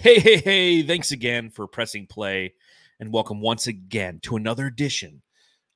[0.00, 2.54] Hey, hey, hey, thanks again for pressing play
[3.00, 5.22] and welcome once again to another edition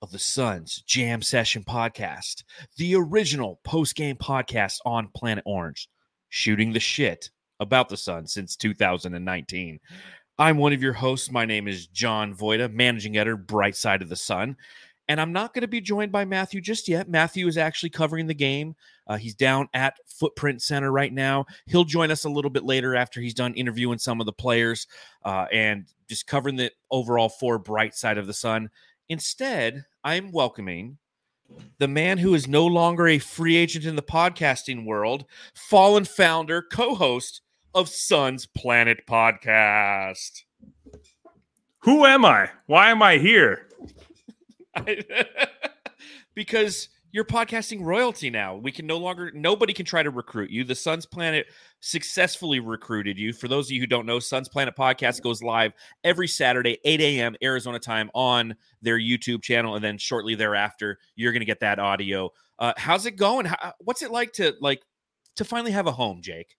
[0.00, 2.44] of the Suns Jam Session Podcast,
[2.76, 5.88] the original post game podcast on Planet Orange,
[6.28, 9.80] shooting the shit about the Suns since 2019.
[10.38, 11.32] I'm one of your hosts.
[11.32, 14.56] My name is John Voita, managing editor, Bright Side of the Sun.
[15.08, 17.08] And I'm not going to be joined by Matthew just yet.
[17.08, 18.76] Matthew is actually covering the game.
[19.12, 21.44] Uh, he's down at Footprint Center right now.
[21.66, 24.86] He'll join us a little bit later after he's done interviewing some of the players
[25.22, 28.70] uh, and just covering the overall four bright side of the sun.
[29.10, 30.96] Instead, I'm welcoming
[31.76, 36.62] the man who is no longer a free agent in the podcasting world, fallen founder,
[36.62, 37.42] co host
[37.74, 40.44] of Suns Planet Podcast.
[41.80, 42.48] Who am I?
[42.64, 43.68] Why am I here?
[46.34, 48.56] because you're podcasting royalty now.
[48.56, 50.64] We can no longer, nobody can try to recruit you.
[50.64, 51.46] The Suns Planet
[51.80, 53.34] successfully recruited you.
[53.34, 55.72] For those of you who don't know, Suns Planet podcast goes live
[56.04, 57.36] every Saturday, 8 a.m.
[57.42, 59.74] Arizona time on their YouTube channel.
[59.74, 62.30] And then shortly thereafter, you're to get that audio.
[62.58, 63.44] Uh, how's it going?
[63.44, 64.82] How, what's it like to like
[65.36, 66.56] to finally have a home, Jake?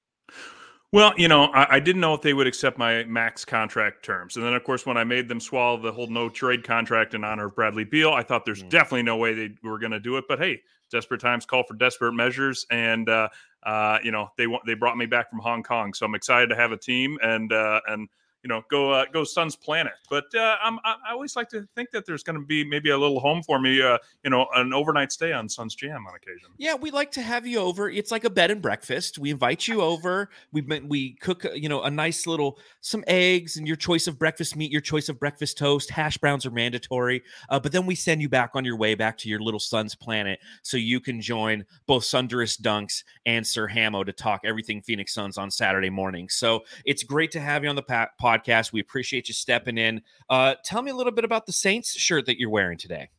[0.94, 4.36] Well, you know, I, I, didn't know if they would accept my max contract terms.
[4.36, 7.23] And then, of course, when I made them swallow the whole no trade contract in
[7.23, 8.69] honor of Bradley Beal, I thought there's mm.
[8.69, 10.25] definitely no way they were going to do it.
[10.30, 12.67] But hey, desperate times call for desperate measures.
[12.69, 13.30] And, uh,
[13.63, 15.95] uh, you know, they they brought me back from Hong Kong.
[15.95, 18.07] So I'm excited to have a team and, uh, and,
[18.44, 19.94] you know, go uh, go Suns Planet.
[20.09, 23.19] But uh, I always like to think that there's going to be maybe a little
[23.19, 26.50] home for me, uh, you know, an overnight stay on Suns Jam on occasion.
[26.58, 27.89] Yeah, we like to have you over.
[27.89, 29.17] It's like a bed and breakfast.
[29.17, 30.30] We invite you over.
[30.52, 34.55] We we cook, you know, a nice little some eggs and your choice of breakfast
[34.57, 35.89] meat, your choice of breakfast toast.
[35.89, 37.23] Hash browns are mandatory.
[37.50, 39.95] Uh, but then we send you back on your way back to your little Suns
[39.95, 45.13] Planet so you can join both Sunderous Dunks and Sir Hamo to talk everything Phoenix
[45.13, 46.28] Suns on Saturday morning.
[46.28, 48.72] So it's great to have you on the podcast podcast.
[48.72, 50.02] We appreciate you stepping in.
[50.30, 53.09] Uh, tell me a little bit about the Saints shirt that you're wearing today.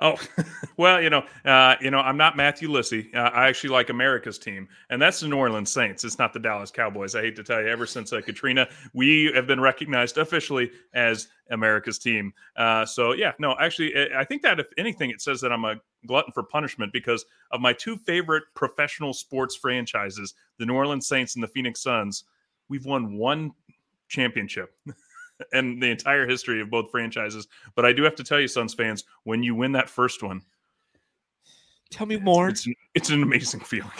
[0.00, 0.16] Oh,
[0.76, 3.10] well, you know, uh, you know, I'm not Matthew Lissy.
[3.14, 6.04] Uh, I actually like America's team, and that's the New Orleans Saints.
[6.04, 7.14] It's not the Dallas Cowboys.
[7.14, 11.28] I hate to tell you, ever since uh, Katrina, we have been recognized officially as
[11.50, 12.32] America's team.
[12.56, 15.76] Uh, so, yeah, no, actually, I think that if anything, it says that I'm a
[16.06, 21.34] glutton for punishment because of my two favorite professional sports franchises, the New Orleans Saints
[21.34, 22.24] and the Phoenix Suns.
[22.68, 23.52] We've won one
[24.14, 24.74] championship
[25.52, 27.48] and the entire history of both franchises.
[27.74, 30.42] But I do have to tell you, Suns fans, when you win that first one,
[31.90, 32.48] tell me more.
[32.48, 33.90] It's, it's, an amazing feeling.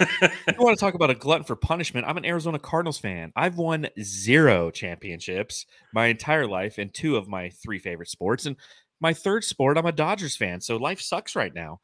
[0.00, 2.06] I want to talk about a glutton for punishment.
[2.06, 3.32] I'm an Arizona Cardinals fan.
[3.36, 8.46] I've won zero championships my entire life in two of my three favorite sports.
[8.46, 8.56] And
[9.00, 10.60] my third sport, I'm a Dodgers fan.
[10.60, 11.80] So life sucks right now.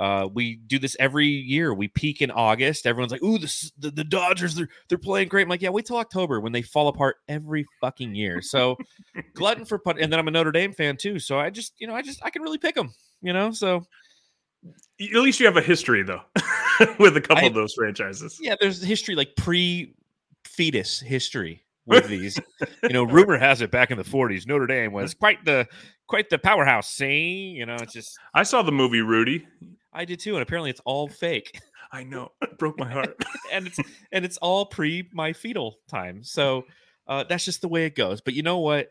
[0.00, 1.74] Uh, we do this every year.
[1.74, 2.86] We peak in August.
[2.86, 5.84] Everyone's like, "Ooh, the, the, the Dodgers, they're they're playing great." I'm like, "Yeah, wait
[5.84, 8.78] till October when they fall apart every fucking year." So,
[9.34, 11.18] glutton for put, and then I'm a Notre Dame fan too.
[11.18, 13.50] So I just, you know, I just I can really pick them, you know.
[13.50, 13.84] So
[14.64, 16.22] at least you have a history though
[16.98, 18.38] with a couple I, of those franchises.
[18.40, 19.94] Yeah, there's history like pre
[20.46, 22.38] fetus history with these.
[22.82, 25.66] you know, rumor has it back in the 40s, Notre Dame was quite the
[26.06, 26.88] quite the powerhouse.
[26.88, 28.18] See, you know, it's just.
[28.34, 29.46] I saw the movie Rudy.
[29.92, 31.60] I did too, and apparently it's all fake.
[31.92, 33.16] I know, it broke my heart.
[33.52, 33.78] and it's
[34.12, 36.22] and it's all pre my fetal time.
[36.22, 36.64] So
[37.06, 38.20] uh, that's just the way it goes.
[38.20, 38.88] But you know what?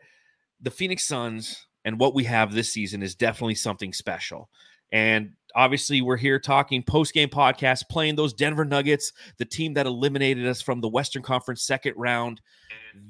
[0.60, 4.50] The Phoenix Suns and what we have this season is definitely something special.
[4.92, 9.86] And obviously, we're here talking post game podcast, playing those Denver Nuggets, the team that
[9.86, 12.40] eliminated us from the Western Conference second round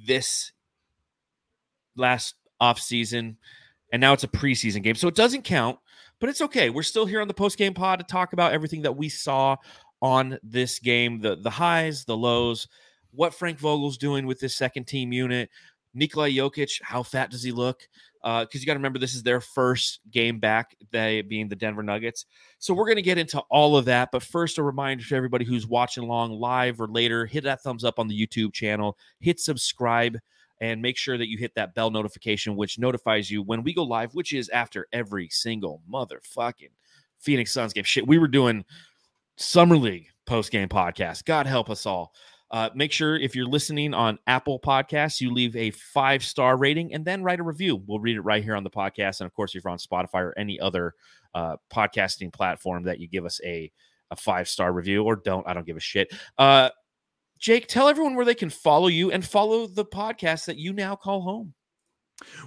[0.06, 0.52] this
[1.96, 3.38] last off season,
[3.92, 5.78] and now it's a preseason game, so it doesn't count
[6.20, 6.70] but it's okay.
[6.70, 9.56] We're still here on the post game pod to talk about everything that we saw
[10.02, 12.68] on this game the the highs, the lows,
[13.10, 15.50] what Frank Vogel's doing with this second team unit.
[15.92, 17.80] Nikola Jokic, how fat does he look?
[18.22, 21.56] Because uh, you got to remember, this is their first game back, they being the
[21.56, 22.26] Denver Nuggets.
[22.60, 24.10] So we're going to get into all of that.
[24.12, 27.82] But first, a reminder to everybody who's watching along live or later hit that thumbs
[27.82, 30.16] up on the YouTube channel, hit subscribe
[30.60, 33.82] and make sure that you hit that bell notification, which notifies you when we go
[33.82, 36.72] live, which is after every single motherfucking
[37.18, 37.84] Phoenix Suns game.
[37.84, 38.64] Shit, we were doing
[39.36, 41.24] Summer League post game podcast.
[41.24, 42.12] God help us all.
[42.50, 46.92] Uh, make sure if you're listening on Apple Podcasts, you leave a five star rating
[46.92, 47.82] and then write a review.
[47.86, 49.20] We'll read it right here on the podcast.
[49.20, 50.94] And of course, if you're on Spotify or any other
[51.34, 53.70] uh, podcasting platform, that you give us a
[54.10, 55.46] a five star review or don't.
[55.46, 56.12] I don't give a shit.
[56.36, 56.70] Uh,
[57.40, 60.94] Jake, tell everyone where they can follow you and follow the podcast that you now
[60.94, 61.54] call home.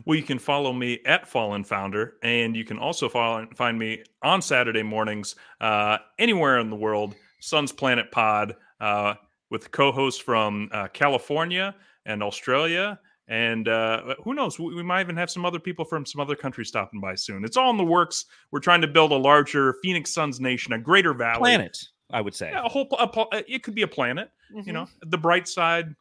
[0.06, 4.04] Well, you can follow me at Fallen Founder, and you can also follow, find me
[4.22, 7.16] on Saturday mornings uh, anywhere in the world.
[7.42, 9.16] Suns Planet Pod uh,
[9.50, 11.76] with co-hosts from uh, California,
[12.06, 13.00] and Australia.
[13.28, 14.60] And uh, who knows?
[14.60, 17.46] We, we might even have some other people from some other countries stopping by soon.
[17.46, 18.26] It's all in the works.
[18.52, 21.78] We're trying to build a larger Phoenix Suns nation, a greater valley Planet,
[22.12, 22.52] I would say.
[22.52, 22.88] Yeah, a whole.
[23.00, 24.30] A, pl- it could be a planet.
[24.54, 24.68] Mhm.
[24.68, 25.94] You know, the bright side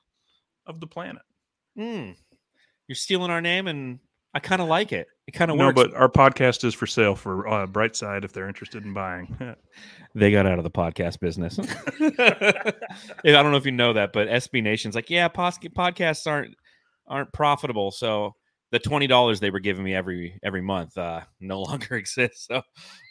[0.67, 1.23] of the planet.
[1.79, 2.17] Mm.
[2.89, 3.99] You're stealing our name, and
[4.35, 5.07] I kind of like it.
[5.27, 5.75] It kind of No, works.
[5.77, 9.57] but our podcast is for sale for uh, Brightside if they're interested in buying.
[10.15, 11.59] they got out of the podcast business.
[12.29, 12.73] I
[13.25, 16.55] don't know if you know that, but SB Nation's like, yeah, pos- podcasts aren't
[17.07, 18.35] aren't profitable, so
[18.71, 22.47] the twenty dollars they were giving me every every month uh, no longer exists.
[22.49, 22.63] So,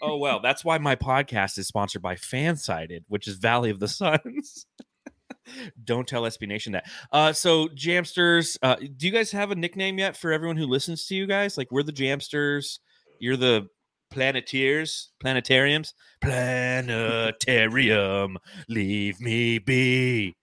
[0.02, 3.88] oh well, that's why my podcast is sponsored by Fansided, which is Valley of the
[3.88, 4.66] Suns.
[5.84, 6.86] Don't tell SB Nation that.
[7.12, 11.06] Uh, so Jamsters, uh, do you guys have a nickname yet for everyone who listens
[11.08, 11.58] to you guys?
[11.58, 12.80] Like we're the Jamsters,
[13.20, 13.68] you're the
[14.12, 20.36] Planeteers, Planetariums, Planetarium, leave me be.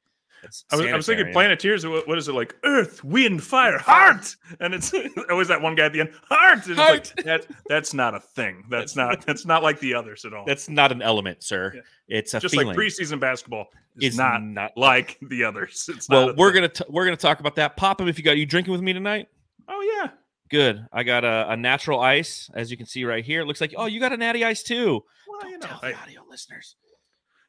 [0.42, 1.32] That's I was, I was thinking sanitarium.
[1.32, 1.86] Planeteers.
[1.86, 2.54] What, what is it like?
[2.64, 6.10] Earth, wind, fire, heart, and it's oh, always that one guy at the end.
[6.28, 6.62] Heart.
[6.62, 7.12] And it's Heart.
[7.16, 8.64] Like, that, that's not a thing.
[8.70, 9.26] That's That's not.
[9.26, 10.44] That's not like the others at all.
[10.46, 11.72] That's not an element, sir.
[11.74, 11.80] Yeah.
[12.18, 12.68] It's a just feeling.
[12.68, 15.88] like preseason basketball is it's not, not like the others.
[15.92, 16.62] It's Well, not we're thing.
[16.62, 17.76] gonna t- we're gonna talk about that.
[17.76, 19.28] Pop 'em if you got you drinking with me tonight.
[19.68, 20.10] Oh yeah.
[20.50, 20.86] Good.
[20.92, 23.42] I got a, a natural ice, as you can see right here.
[23.42, 25.04] It looks like oh, you got a natty ice too.
[25.28, 25.66] Well, Don't you know.
[25.66, 26.76] tell hey, the audio listeners.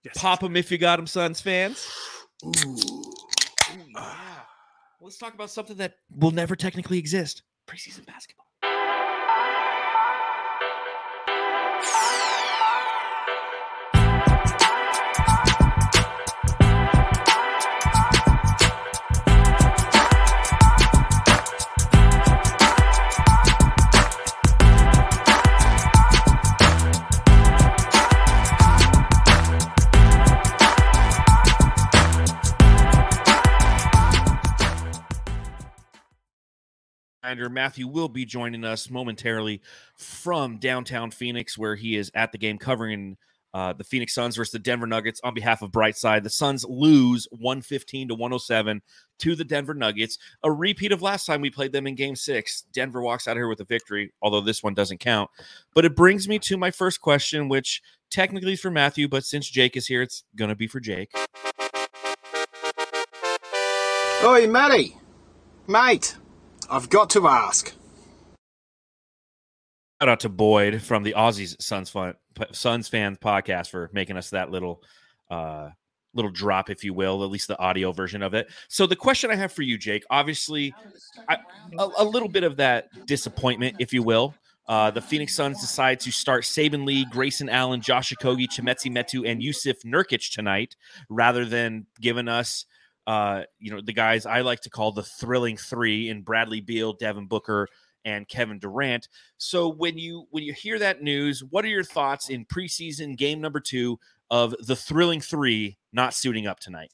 [0.04, 1.88] yes, Pop them if you got them, Suns fans.
[2.46, 3.14] Ooh.
[3.96, 4.42] yeah.
[5.02, 8.49] Let's talk about something that will never technically exist: preseason basketball.
[37.30, 39.62] Reminder, Matthew will be joining us momentarily
[39.96, 43.18] from downtown Phoenix, where he is at the game covering
[43.54, 46.24] uh, the Phoenix Suns versus the Denver Nuggets on behalf of Brightside.
[46.24, 48.82] The Suns lose 115 to 107
[49.20, 50.18] to the Denver Nuggets.
[50.42, 52.64] A repeat of last time we played them in game six.
[52.74, 55.30] Denver walks out of here with a victory, although this one doesn't count.
[55.76, 59.48] But it brings me to my first question, which technically is for Matthew, but since
[59.48, 61.12] Jake is here, it's going to be for Jake.
[64.26, 64.96] Oi, Matty!
[65.68, 66.16] Mate,
[66.70, 67.74] I've got to ask.
[70.02, 71.94] Shout out to Boyd from the Aussies Suns
[72.52, 74.82] Suns fans podcast for making us that little
[75.30, 75.70] uh
[76.14, 78.50] little drop, if you will, at least the audio version of it.
[78.68, 80.74] So the question I have for you, Jake, obviously
[81.28, 81.38] I,
[81.78, 84.34] a, a little bit of that disappointment, if you will.
[84.68, 89.28] Uh, the Phoenix Suns decide to start Saben Lee, Grayson Allen, Josh Okogie, Chimezie Metu,
[89.28, 90.76] and Jusuf Nurkic tonight,
[91.10, 92.66] rather than giving us,
[93.10, 96.94] uh, you know, the guys I like to call the thrilling three in Bradley Beal,
[96.94, 97.68] Devin Booker,
[98.06, 99.10] and Kevin Durant.
[99.40, 103.42] So when you when you hear that news, what are your thoughts in preseason game
[103.42, 106.92] number two of the thrilling three not suiting up tonight?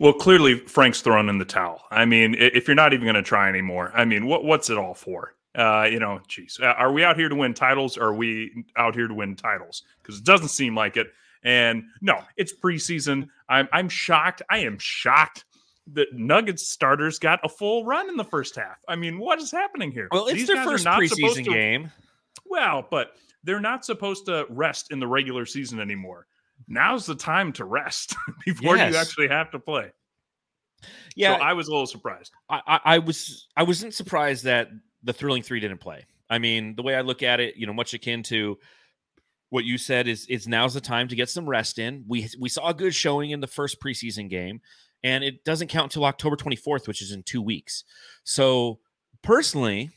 [0.00, 1.82] Well, clearly Frank's thrown in the towel.
[1.92, 4.76] I mean, if you're not even going to try anymore, I mean, what what's it
[4.76, 5.36] all for?
[5.54, 7.96] Uh, you know, geez, uh, are we out here to win titles?
[7.96, 9.84] Or are we out here to win titles?
[10.02, 11.12] Because it doesn't seem like it.
[11.44, 13.28] And no, it's preseason.
[13.48, 14.42] I'm I'm shocked.
[14.50, 15.44] I am shocked
[15.92, 18.78] that Nuggets starters got a full run in the first half.
[18.88, 20.08] I mean, what is happening here?
[20.10, 21.90] Well, it's These their first preseason to- game.
[22.46, 26.26] Well, but they're not supposed to rest in the regular season anymore.
[26.68, 28.92] Now's the time to rest before Yes.
[28.92, 29.90] you actually have to play.
[31.16, 32.32] Yeah, so I was a little surprised.
[32.48, 34.68] I, I, I was I wasn't surprised that
[35.02, 36.04] the thrilling three didn't play.
[36.30, 38.58] I mean, the way I look at it, you know, much akin to
[39.54, 42.04] what you said is is now's the time to get some rest in.
[42.08, 44.60] We we saw a good showing in the first preseason game,
[45.04, 47.84] and it doesn't count until October 24th, which is in two weeks.
[48.24, 48.80] So
[49.22, 49.90] personally,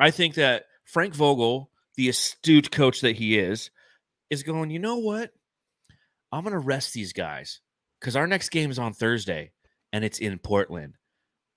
[0.00, 3.70] I think that Frank Vogel, the astute coach that he is,
[4.30, 5.30] is going, you know what?
[6.32, 7.60] I'm gonna rest these guys
[8.00, 9.52] because our next game is on Thursday
[9.92, 10.94] and it's in Portland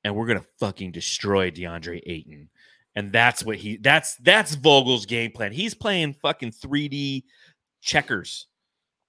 [0.04, 2.50] and we're gonna fucking destroy DeAndre Ayton.
[2.96, 5.52] And that's what he that's that's Vogel's game plan.
[5.52, 7.24] He's playing fucking 3D
[7.82, 8.48] checkers.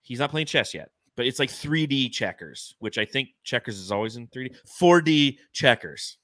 [0.02, 3.92] He's not playing chess yet, but it's like 3D checkers, which I think checkers is
[3.92, 4.56] always in 3D.
[4.80, 6.18] 4D checkers.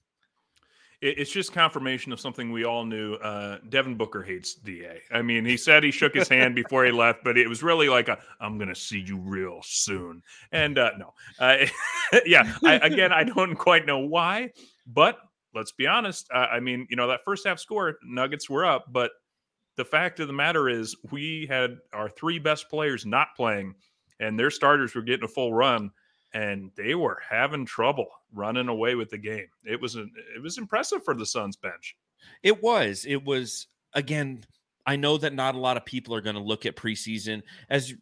[1.07, 3.15] It's just confirmation of something we all knew.
[3.17, 5.03] Uh, Devin Booker hates Da.
[5.13, 7.91] I mean, he said he shook his hand before he left, but it was really
[7.91, 11.67] like a "I'm gonna see you real soon." And uh, no, uh,
[12.25, 14.53] yeah, I, again, I don't quite know why,
[14.87, 15.19] but
[15.55, 16.27] let's be honest.
[16.33, 19.11] Uh, I mean, you know, that first half score, Nuggets were up, but
[19.77, 23.75] the fact of the matter is, we had our three best players not playing,
[24.21, 25.91] and their starters were getting a full run.
[26.35, 29.47] and they were having trouble running away with the game.
[29.65, 31.97] It was an, it was impressive for the Suns bench.
[32.43, 33.07] It was.
[33.09, 34.45] It was again.
[34.87, 37.95] I know that not a lot of people are going to look at preseason as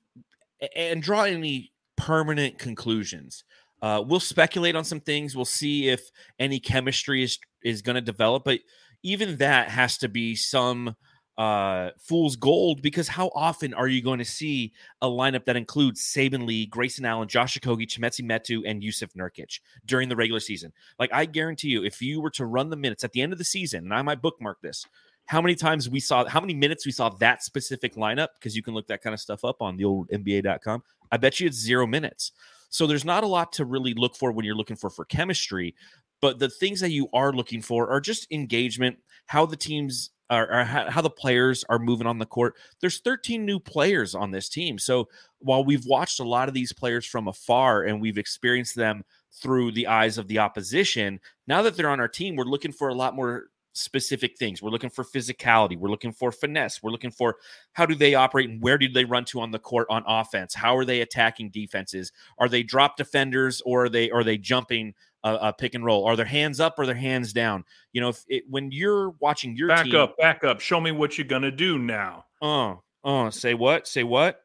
[0.75, 3.45] and draw any permanent conclusions.
[3.81, 5.37] Uh, we'll speculate on some things.
[5.37, 8.61] We'll see if any chemistry is is going to develop, but
[9.05, 10.97] even that has to be some
[11.39, 16.03] uh, fool's gold because how often are you going to see a lineup that includes
[16.03, 20.73] Saben Lee, Grayson Allen, Josh Okogie, Chimezie Metu, and Jusuf Nurkic during the regular season?
[20.99, 23.39] Like, I guarantee you, if you were to run the minutes at the end of
[23.39, 24.87] the season, and I might bookmark this,
[25.27, 28.63] how many times we saw, how many minutes we saw that specific lineup, because you
[28.63, 30.83] can look that kind of stuff up on the old NBA.com.
[31.11, 32.33] I bet you it's zero minutes.
[32.69, 35.75] So there's not a lot to really look for when you're looking for for chemistry,
[36.21, 40.51] but the things that you are looking for are just engagement, how the teams are,
[40.51, 42.55] are how, how, the players are moving on the court.
[42.81, 44.79] There's 13 new players on this team.
[44.79, 45.09] So
[45.39, 49.73] while we've watched a lot of these players from afar and we've experienced them through
[49.73, 52.95] the eyes of the opposition, now that they're on our team, we're looking for a
[52.95, 54.63] lot more specific things.
[54.63, 55.79] We're looking for physicality.
[55.79, 56.83] We're looking for finesse.
[56.83, 57.37] We're looking for
[57.73, 60.55] how do they operate and where do they run to on the court on offense?
[60.55, 62.13] How are they attacking defenses?
[62.39, 66.05] Are they drop defenders or are they are they jumping a, a pick and roll?
[66.05, 67.65] Are their hands up or their hands down?
[67.93, 70.61] You know, if it, when you're watching your back team, up, back up.
[70.61, 72.25] Show me what you're gonna do now.
[72.41, 73.87] Oh, uh, oh, uh, say what?
[73.87, 74.41] Say what?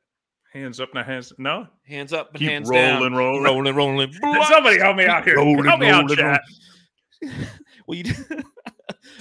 [0.54, 1.68] Hands up, now hands no.
[1.84, 3.14] Hands up, Keep hands rolling, down.
[3.14, 4.14] rolling, rolling, rolling.
[4.24, 4.44] rolling.
[4.46, 5.36] Somebody help me out here.
[5.36, 6.42] Rolling, help me out, chat.
[7.88, 8.04] well, you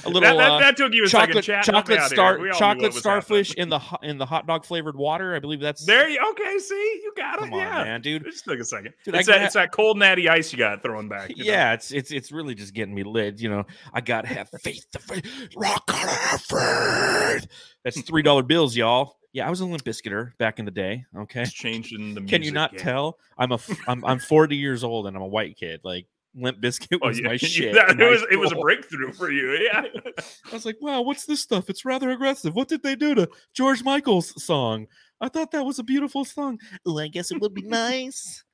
[0.06, 1.62] a little That, that, uh, that took you a chocolate second.
[1.62, 3.62] Chat, chocolate star We all knew chocolate starfish happening.
[3.62, 5.34] in the ho- in the hot dog flavored water.
[5.34, 6.58] I believe that's There you okay?
[6.58, 7.40] See, you got it.
[7.40, 8.22] Come on, yeah, man, dude.
[8.26, 8.94] It just took a second.
[9.04, 11.30] Dude, it's, that, it's that cold natty ice you got thrown back.
[11.30, 11.50] you know?
[11.50, 13.40] yeah, it's it's it's really just getting me lit.
[13.40, 14.86] You know, I gotta have faith.
[14.92, 17.46] The faith, rock faith.
[17.84, 19.16] That's three dollar bills, y'all.
[19.32, 21.04] Yeah, I was a Limp Biscuiter back in the day.
[21.14, 22.28] Okay, It's changing the music.
[22.28, 22.80] can you not game.
[22.80, 23.18] tell?
[23.36, 25.80] I'm a I'm I'm 40 years old and I'm a white kid.
[25.84, 27.28] Like Limp Bizkit Oh, was yeah.
[27.28, 27.74] my shit.
[27.74, 29.52] That- it was it was a breakthrough for you.
[29.52, 29.82] Yeah.
[30.50, 31.70] I was like, wow, what's this stuff?
[31.70, 32.54] It's rather aggressive.
[32.54, 34.86] What did they do to George Michael's song?
[35.20, 36.58] I thought that was a beautiful song.
[36.84, 38.44] Oh, I guess it would be nice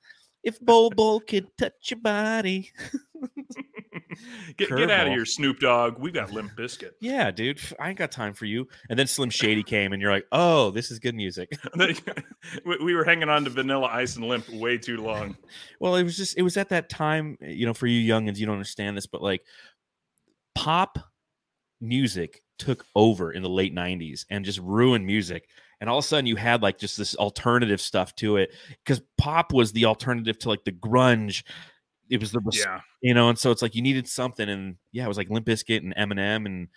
[0.45, 2.71] if Bobo could touch your body.
[4.57, 5.99] get, get out of here, Snoop Dogg.
[5.99, 6.91] We've got Limp Bizkit.
[7.01, 8.69] Yeah, dude, I ain't got time for you.
[8.89, 11.51] And then Slim Shady came, and you're like, oh, this is good music.
[11.77, 15.37] we we were hanging on to Vanilla Ice and Limp way too long.
[15.81, 18.47] Well, it was just, it was at that time, you know, for you youngins, you
[18.47, 19.43] don't understand this, but like
[20.55, 20.99] pop
[21.81, 25.49] music took over in the late 90s and just ruined music.
[25.81, 28.51] And all of a sudden you had like just this alternative stuff to it
[28.85, 31.43] because pop was the alternative to like the grunge.
[32.13, 32.81] It was the, Yeah.
[33.01, 34.47] you know, and so it's like you needed something.
[34.47, 36.69] And yeah, it was like Limp Bizkit and Eminem and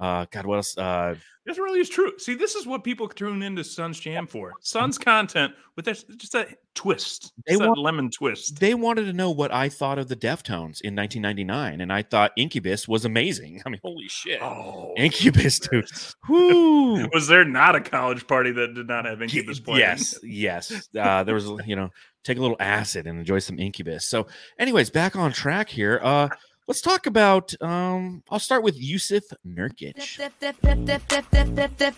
[0.00, 0.76] uh, God, what else?
[0.78, 1.14] Uh,
[1.46, 2.12] This really is true.
[2.18, 4.52] See, this is what people tune into Sun's Jam for.
[4.60, 7.32] Sun's content with that just that twist.
[7.46, 8.60] They It's that want- lemon twist.
[8.60, 12.32] they wanted to know what I thought of the Deftones in 1999, and I thought
[12.36, 13.62] Incubus was amazing.
[13.66, 15.88] I mean, holy shit, Oh, Incubus, dude.
[16.28, 17.08] Whoo.
[17.14, 19.80] Was there not a college party that did not have Incubus playing?
[19.80, 20.88] Yes, yes.
[20.98, 21.88] Uh, there was, you know,
[22.24, 24.04] take a little acid and enjoy some Incubus.
[24.06, 24.26] So,
[24.58, 25.98] anyways, back on track here.
[26.02, 26.28] Uh,
[26.68, 27.52] let's talk about.
[27.60, 29.94] Um, I'll start with Jusuf Nurkic.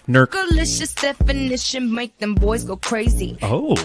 [0.08, 0.30] Nurk.
[0.32, 3.36] Delicious definition make them boys go crazy.
[3.42, 3.76] Oh.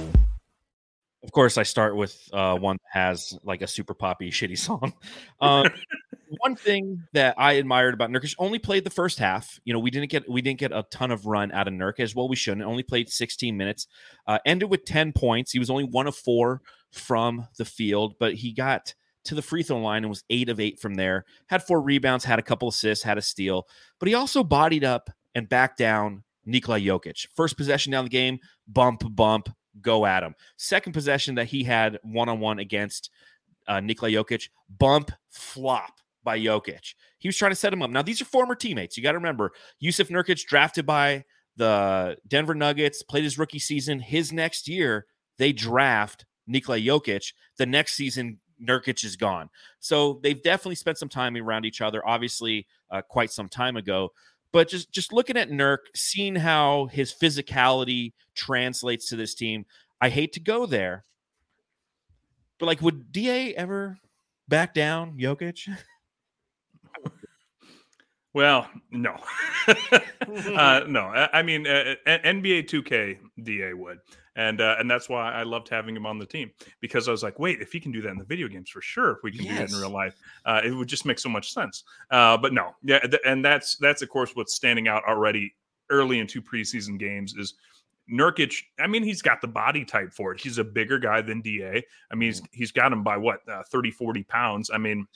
[1.23, 4.93] Of course, I start with uh, one that has like a super poppy, shitty song.
[5.41, 5.65] Um,
[6.39, 9.59] one thing that I admired about Nurkic only played the first half.
[9.65, 11.99] You know, we didn't get we didn't get a ton of run out of Nurk
[11.99, 12.29] as well.
[12.29, 12.63] We shouldn't.
[12.63, 13.87] Only played 16 minutes.
[14.27, 15.51] Uh, ended with 10 points.
[15.51, 16.61] He was only one of four
[16.91, 18.93] from the field, but he got
[19.25, 21.25] to the free throw line and was eight of eight from there.
[21.47, 23.67] Had four rebounds, had a couple assists, had a steal,
[23.99, 27.27] but he also bodied up and backed down Nikola Jokic.
[27.35, 29.49] First possession down the game, bump, bump,
[29.81, 30.35] go at him.
[30.57, 33.09] Second possession that he had one on one against
[33.67, 36.93] uh, Nikola Jokic, bump, flop by Jokic.
[37.17, 37.89] He was trying to set him up.
[37.89, 38.97] Now, these are former teammates.
[38.97, 39.51] You got to remember,
[39.81, 41.23] Jusuf Nurkic drafted by
[41.55, 43.99] the Denver Nuggets, played his rookie season.
[43.99, 45.05] His next year,
[45.37, 47.33] they draft Nikola Jokic.
[47.57, 49.49] The next season, Nurkic is gone.
[49.79, 54.11] So they've definitely spent some time around each other, obviously, uh, quite some time ago.
[54.51, 59.65] But just just looking at Nurk, seeing how his physicality translates to this team,
[59.99, 61.03] I hate to go there.
[62.59, 63.99] But like, would Da ever
[64.47, 65.67] back down Jokic?
[68.35, 69.15] Well, no,
[69.67, 71.03] uh, no.
[71.05, 73.99] I, I mean, uh, uh, NBA 2K Da would,
[74.35, 76.51] and uh, and that's why I loved having him on the team
[76.81, 78.81] because I was like, wait, if he can do that in the video games, for
[78.81, 80.15] sure, if we can do that in real life.
[80.45, 81.83] Uh, it would just make so much sense.
[82.11, 85.53] Uh, but no, yeah, th- and that's that's of course what's standing out already
[85.89, 87.55] early in two preseason games is
[88.11, 90.39] Nurkic, I mean, he's got the body type for it.
[90.39, 91.81] He's a bigger guy than Da.
[92.11, 94.69] I mean, he's he's got him by what uh, 30, 40 pounds.
[94.71, 95.07] I mean,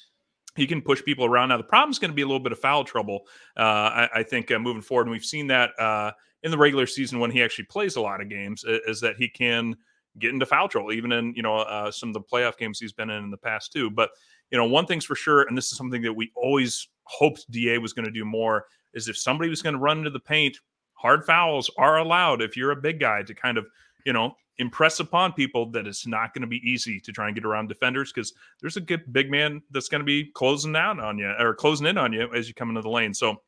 [0.56, 1.50] he can push people around.
[1.50, 3.22] Now the problem is going to be a little bit of foul trouble.
[3.56, 6.12] Uh, I, I, think uh, moving forward, and we've seen that uh,
[6.44, 9.28] in the regular season when he actually plays a lot of games, is that he
[9.28, 9.76] can
[10.18, 12.94] get into foul trouble, even in you know uh, some of the playoff games he's
[12.94, 13.90] been in in the past too.
[13.90, 14.10] But
[14.52, 17.78] you know, one thing's for sure, and this is something that we always hoped Da
[17.78, 20.58] was going to do more, is if somebody was going to run into the paint,
[20.94, 23.68] hard fouls are allowed if you're a big guy to kind of
[24.06, 27.36] you know impress upon people that it's not going to be easy to try and
[27.36, 31.00] get around defenders because there's a good big man that's going to be closing down
[31.00, 33.14] on you or closing in on you as you come into the lane.
[33.14, 33.42] So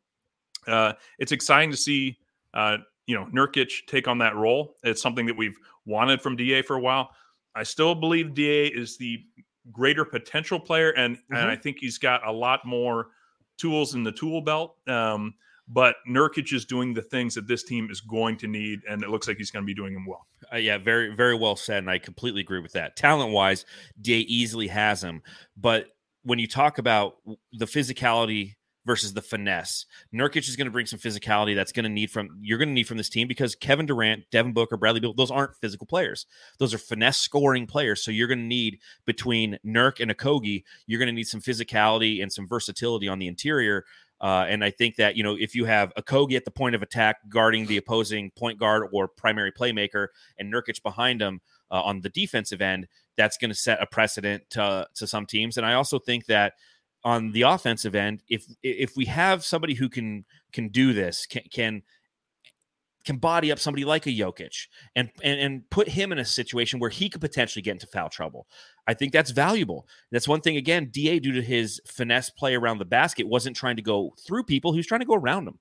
[0.68, 2.18] uh, it's exciting to see
[2.53, 4.75] uh, you know Nurkic take on that role.
[4.84, 7.12] It's something that we've wanted from Da for a while.
[7.55, 9.24] I still believe Da is the
[9.72, 11.36] greater potential player, and mm-hmm.
[11.36, 13.08] and I think he's got a lot more
[13.58, 14.75] tools in the tool belt.
[14.88, 15.36] Um,
[15.67, 19.10] but Nurkic is doing the things that this team is going to need, and it
[19.10, 20.27] looks like he's going to be doing them well.
[20.51, 22.98] Uh, yeah, very, very well said, and I completely agree with that.
[22.98, 23.65] Talent wise,
[24.01, 25.22] Da easily has him,
[25.55, 25.88] but
[26.24, 27.15] when you talk about
[27.53, 28.55] the physicality
[28.86, 32.30] versus the finesse, Nurkic is going to bring some physicality that's going to need from
[32.42, 35.32] you're going to need from this team because Kevin Durant, Devin Booker, Bradley Beal, those
[35.32, 36.26] aren't physical players;
[36.60, 38.04] those are finesse scoring players.
[38.04, 42.22] So you're going to need between Nurk and Okogie, you're going to need some physicality
[42.22, 43.86] and some versatility on the interior
[44.22, 46.84] uh, and I think that, you know, if you have Okogie at the point of
[46.84, 52.02] attack guarding the opposing point guard or primary playmaker and Nurkic behind him uh, on
[52.02, 55.58] the defensive end, that's going to set a precedent to, to some teams.
[55.58, 56.54] And I also think that
[57.03, 61.43] on the offensive end, if if we have somebody who can can do this, can,
[61.51, 61.84] can
[63.03, 66.79] can body up somebody like a Jokic and, and and put him in a situation
[66.79, 68.48] where he could potentially get into foul trouble.
[68.88, 69.88] I think that's valuable.
[70.12, 70.58] That's one thing.
[70.58, 74.43] Again, Da, due to his finesse play around the basket, wasn't trying to go through
[74.43, 75.60] people; he was trying to go around them.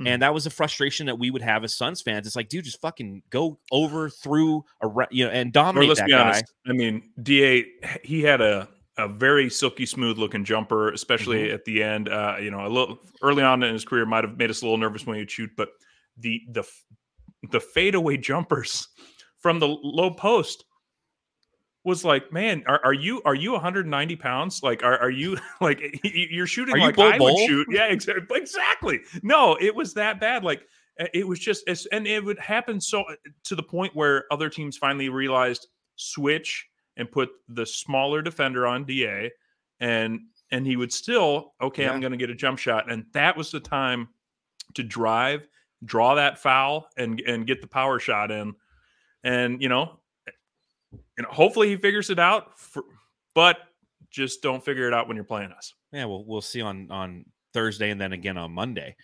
[0.00, 0.06] Mm-hmm.
[0.06, 2.26] And that was a frustration that we would have as Suns fans.
[2.26, 5.86] It's like, dude, just fucking go over through, a, you know, and dominate.
[5.86, 6.20] Or let's be guy.
[6.20, 6.44] honest.
[6.68, 7.64] I mean, Da,
[8.04, 8.68] he had a
[8.98, 11.54] a very silky smooth looking jumper, especially mm-hmm.
[11.54, 12.08] at the end.
[12.08, 14.64] Uh, you know, a little early on in his career might have made us a
[14.64, 15.70] little nervous when he'd shoot, but
[16.18, 16.64] the the
[17.50, 18.88] the fadeaway jumpers
[19.38, 20.64] from the low post
[21.84, 24.62] was like, man, are, are you are you 190 pounds?
[24.62, 27.66] Like, are, are you like you're shooting are like you I would shoot?
[27.70, 28.38] Yeah, exactly.
[28.38, 29.00] Exactly.
[29.22, 30.44] No, it was that bad.
[30.44, 30.62] Like,
[31.14, 33.04] it was just, and it would happen so
[33.44, 36.66] to the point where other teams finally realized switch
[36.98, 39.30] and put the smaller defender on Da,
[39.80, 41.92] and and he would still okay, yeah.
[41.92, 44.08] I'm going to get a jump shot, and that was the time
[44.74, 45.48] to drive
[45.84, 48.54] draw that foul and and get the power shot in.
[49.24, 49.98] And you know,
[50.92, 52.58] you know, hopefully he figures it out.
[52.58, 52.84] For,
[53.34, 53.58] but
[54.10, 55.74] just don't figure it out when you're playing us.
[55.92, 58.96] Yeah, well, we'll see on on Thursday and then again on Monday.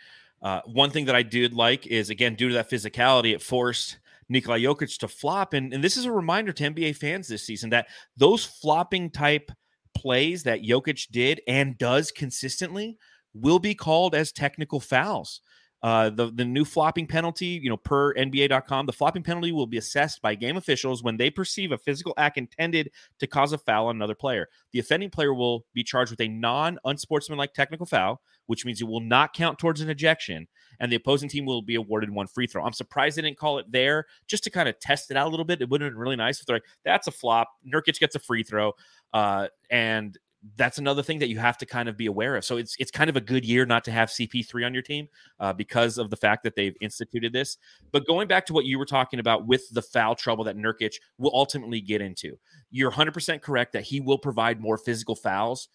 [0.43, 3.99] Uh, one thing that I did like is again due to that physicality, it forced
[4.29, 7.71] Nikola Jokic to flop, and and this is a reminder to NBA fans this season
[7.71, 9.51] that those flopping type
[9.95, 12.99] plays that Jokic did and does consistently
[13.33, 15.41] will be called as technical fouls.
[15.85, 19.77] Uh, the, the new flopping penalty, you know, per NBA.com, the flopping penalty will be
[19.77, 23.89] assessed by game officials when they perceive a physical act intended to cause a foul
[23.89, 24.49] on another player.
[24.73, 28.89] The offending player will be charged with a non unsportsmanlike technical foul, which means it
[28.89, 30.49] will not count towards an ejection,
[30.81, 32.65] and the opposing team will be awarded one free throw.
[32.65, 35.31] I'm surprised they didn't call it there just to kind of test it out a
[35.31, 35.61] little bit.
[35.61, 37.49] It would have been really nice if they're like, that's a flop.
[37.67, 38.73] Nurkic gets a free throw.
[39.13, 40.19] Uh, and
[40.57, 42.45] that's another thing that you have to kind of be aware of.
[42.45, 45.09] So it's it's kind of a good year not to have CP3 on your team
[45.41, 47.57] uh, because of the fact that they've instituted this.
[47.93, 50.95] But going back to what you were talking about with the foul trouble that Nurkic
[51.19, 52.39] will ultimately get into,
[52.71, 55.69] you're 100% correct that he will provide more physical fouls,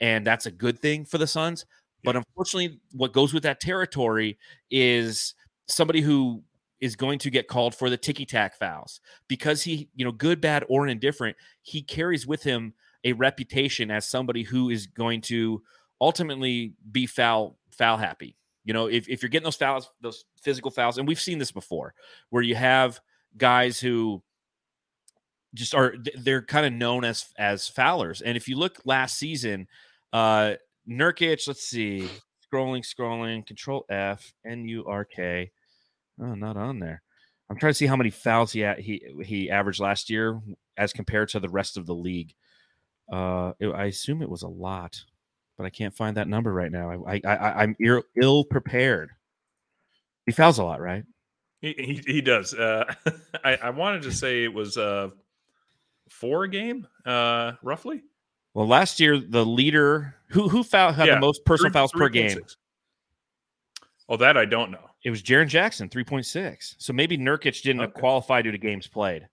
[0.00, 1.64] and that's a good thing for the Suns.
[2.06, 4.38] But unfortunately, what goes with that territory
[4.70, 5.34] is
[5.68, 6.44] somebody who
[6.80, 10.40] is going to get called for the ticky tack fouls because he, you know, good,
[10.40, 15.62] bad, or indifferent, he carries with him a reputation as somebody who is going to
[16.00, 18.36] ultimately be foul foul happy.
[18.64, 21.52] You know, if, if you're getting those fouls, those physical fouls, and we've seen this
[21.52, 21.92] before,
[22.30, 23.00] where you have
[23.36, 24.22] guys who
[25.54, 28.22] just are they're kind of known as as foulers.
[28.22, 29.66] And if you look last season,
[30.12, 30.54] uh
[30.88, 32.08] Nurkic, let's see,
[32.52, 35.50] scrolling, scrolling, control F, N U R K.
[36.20, 37.02] Oh, not on there.
[37.48, 40.40] I'm trying to see how many fouls he he he averaged last year
[40.76, 42.34] as compared to the rest of the league.
[43.10, 45.04] Uh, it, I assume it was a lot,
[45.56, 47.04] but I can't find that number right now.
[47.06, 49.10] I, I, am Ill, ill prepared.
[50.26, 51.04] He fouls a lot, right?
[51.60, 52.52] He he, he does.
[52.52, 52.92] Uh,
[53.44, 55.10] I I wanted to say it was uh
[56.10, 58.02] four a game, uh, roughly.
[58.56, 61.90] Well, last year the leader who who foul had yeah, the most personal three, fouls
[61.92, 62.30] three, per game.
[62.30, 62.56] Six.
[64.08, 64.88] Oh, that I don't know.
[65.04, 66.76] It was Jaren Jackson, 3.6.
[66.78, 68.00] So maybe Nurkic didn't Okay.
[68.00, 69.28] qualify due to games played.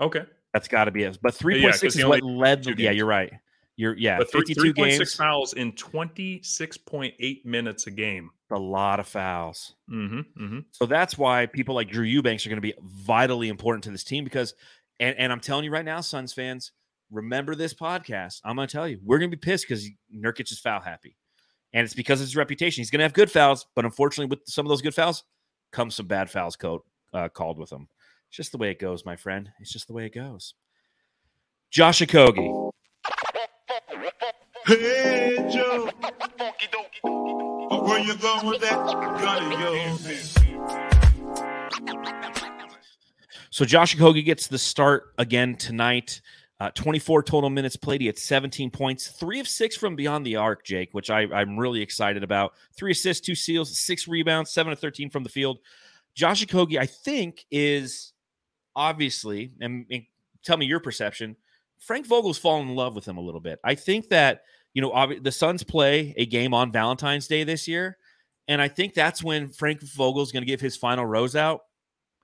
[0.00, 0.22] Okay.
[0.54, 1.18] That's got to be it.
[1.20, 2.74] But 3.6 'cause is what led the.
[2.78, 3.30] Yeah, you're right.
[3.76, 5.14] You're, yeah, But three, 52 3.6 games.
[5.14, 8.30] fouls in 26.8 minutes a game.
[8.50, 9.74] A lot of fouls.
[9.90, 10.18] Mm-hmm.
[10.42, 10.58] Mm-hmm.
[10.70, 14.04] So that's why people like Drew Eubanks are going to be vitally important to this
[14.04, 14.54] team because,
[14.98, 16.72] and, and I'm telling you right now, Suns fans,
[17.10, 18.40] remember this podcast.
[18.44, 21.16] I'm going to tell you, we're going to be pissed because Nurkic is foul happy.
[21.72, 22.80] And it's because of his reputation.
[22.80, 25.24] He's going to have good fouls, but unfortunately, with some of those good fouls,
[25.72, 27.88] comes some bad fouls co- uh, called with them.
[28.28, 29.50] It's just the way it goes, my friend.
[29.60, 30.54] It's just the way it goes.
[31.70, 32.70] Josh Okogie.
[34.66, 35.90] Hey Joe,
[37.02, 40.36] where you going with that yours?
[43.50, 46.20] So Josh Okogie gets the start again tonight.
[46.60, 48.02] Uh, 24 total minutes played.
[48.02, 51.58] He had 17 points, three of six from beyond the arc, Jake, which I, I'm
[51.58, 52.52] really excited about.
[52.76, 55.58] Three assists, two steals, six rebounds, seven of 13 from the field.
[56.14, 58.12] Josh Okogie, I think, is
[58.76, 60.02] obviously, and, and
[60.44, 61.34] tell me your perception.
[61.78, 63.58] Frank Vogel's fallen in love with him a little bit.
[63.64, 64.42] I think that,
[64.74, 67.96] you know, the Suns play a game on Valentine's Day this year.
[68.48, 71.62] And I think that's when Frank Vogel's going to give his final rose out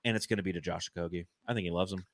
[0.05, 1.25] and it's going to be to Josh Okogie.
[1.47, 2.05] I think he loves him.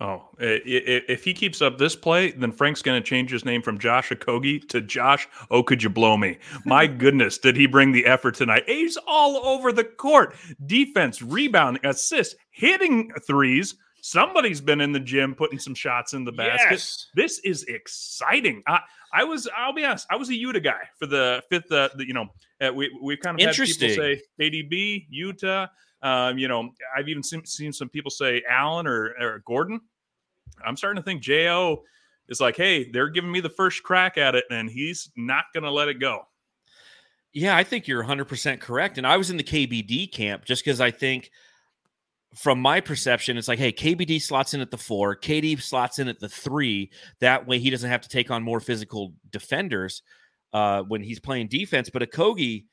[0.00, 3.78] Oh, if he keeps up this play, then Frank's going to change his name from
[3.78, 5.28] Josh Okogie to Josh.
[5.52, 6.38] Oh, could you blow me?
[6.64, 8.64] My goodness, did he bring the effort tonight?
[8.66, 10.34] He's all over the court.
[10.66, 13.76] Defense, rebounding, assist, hitting threes.
[14.00, 16.72] Somebody's been in the gym putting some shots in the basket.
[16.72, 17.06] Yes.
[17.14, 18.64] This is exciting.
[18.66, 18.80] I,
[19.12, 21.70] I was, I'll be honest, I was a Yuta guy for the fifth.
[21.70, 22.26] Uh, the, you know,
[22.60, 25.68] uh, we we've kind of had people say ADB Utah.
[26.04, 29.80] Um, you know, I've even seen, seen some people say Allen or, or Gordon.
[30.64, 31.82] I'm starting to think Jo
[32.28, 35.64] is like, hey, they're giving me the first crack at it, and he's not going
[35.64, 36.20] to let it go.
[37.32, 38.98] Yeah, I think you're 100% correct.
[38.98, 41.30] And I was in the KBD camp just because I think,
[42.34, 46.08] from my perception, it's like, hey, KBD slots in at the four, KD slots in
[46.08, 46.90] at the three.
[47.20, 50.02] That way he doesn't have to take on more physical defenders
[50.52, 51.90] uh, when he's playing defense.
[51.90, 52.64] But Okogie,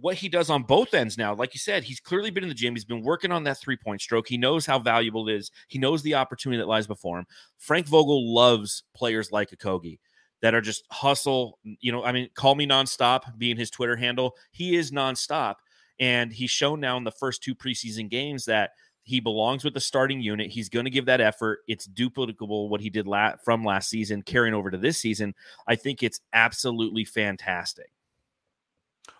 [0.00, 2.54] what he does on both ends now, like you said, he's clearly been in the
[2.54, 2.74] gym.
[2.74, 4.28] He's been working on that three point stroke.
[4.28, 5.50] He knows how valuable it is.
[5.68, 7.26] He knows the opportunity that lies before him.
[7.58, 9.98] Frank Vogel loves players like Okogie
[10.42, 11.58] that are just hustle.
[11.62, 14.34] You know, I mean, call me nonstop being his Twitter handle.
[14.52, 15.56] He is nonstop.
[15.98, 18.70] And he's shown now in the first two preseason games that
[19.02, 20.50] he belongs with the starting unit.
[20.50, 21.60] He's going to give that effort.
[21.68, 25.34] It's duplicable what he did la- from last season, carrying over to this season.
[25.66, 27.90] I think it's absolutely fantastic.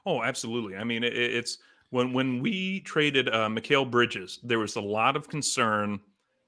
[0.06, 0.76] Oh, absolutely.
[0.76, 1.58] I mean, it, it's
[1.90, 6.00] when when we traded uh, Mikal Bridges, there was a lot of concern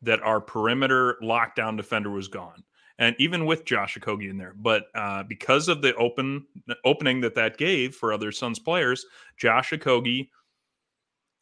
[0.02, 2.62] that our perimeter lockdown defender was gone,
[2.98, 4.54] and even with Josh Okogie in there.
[4.56, 6.46] But uh, because of the open
[6.84, 9.04] opening that that gave for other Suns players,
[9.36, 10.28] Josh Okogie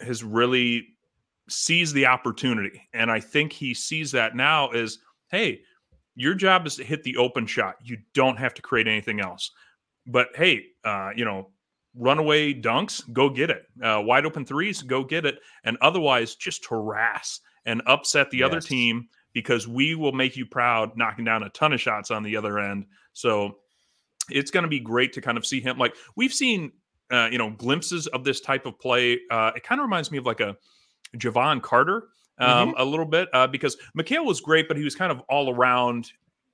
[0.01, 0.89] has really
[1.49, 4.99] seized the opportunity, and I think he sees that now as,
[5.31, 5.63] hey,
[6.15, 7.77] your job is to hit the open shot.
[7.83, 9.51] You don't have to create anything else.
[10.07, 11.51] But hey, uh, you know,
[11.95, 13.67] runaway dunks, go get it.
[13.83, 15.39] Uh, wide open threes, go get it.
[15.65, 20.97] And otherwise, just harass and upset the other team because we will make you proud,
[20.97, 22.87] knocking down a ton of shots on the other end.
[23.13, 23.59] So
[24.31, 25.79] it's going to be great to kind of see him.
[25.79, 26.73] Like we've seen,
[27.11, 29.19] uh, you know, glimpses of this type of play.
[29.31, 30.57] Uh, it kind of reminds me of like a
[31.17, 35.13] Jevon Carter um, a little bit uh, because Mikal was great, but he was kind
[35.13, 36.11] of all around.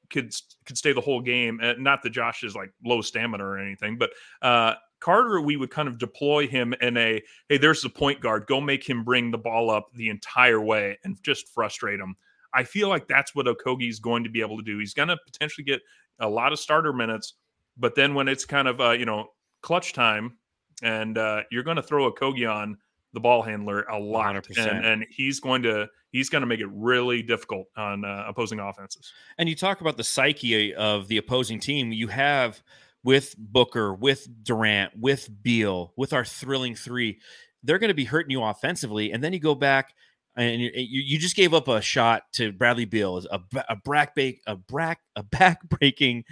[0.09, 0.33] Could
[0.65, 1.59] could stay the whole game.
[1.61, 4.75] Uh, not that Josh is like low stamina or anything, but uh,
[5.07, 8.45] Carter, we would kind of deploy him in a hey, there's the point guard.
[8.49, 12.17] Go make him bring the ball up the entire way and just frustrate him.
[12.53, 14.81] I feel like that's what Okogie is going to be able to do.
[14.81, 15.81] He's going to potentially get
[16.19, 17.35] a lot of starter minutes,
[17.77, 19.29] but then when it's kind of uh, you know
[19.63, 20.39] clutch time,
[20.83, 22.77] and uh, you're going to throw Okogie on
[23.13, 24.59] the ball handler a lot, 100%.
[24.59, 28.59] and, and he's going to he's going to make it really difficult on uh, opposing
[28.59, 29.13] offenses.
[29.39, 31.93] And you talk about the psyche of the opposing team.
[31.93, 32.61] You have
[33.07, 37.21] with Booker, with Durant, with Beal, with our thrilling three.
[37.63, 39.95] They're going to be hurting you offensively, and then you go back
[40.37, 44.43] and you, you just gave up a shot to Bradley Beal, a a back bake,
[44.49, 46.25] a back a back breaking,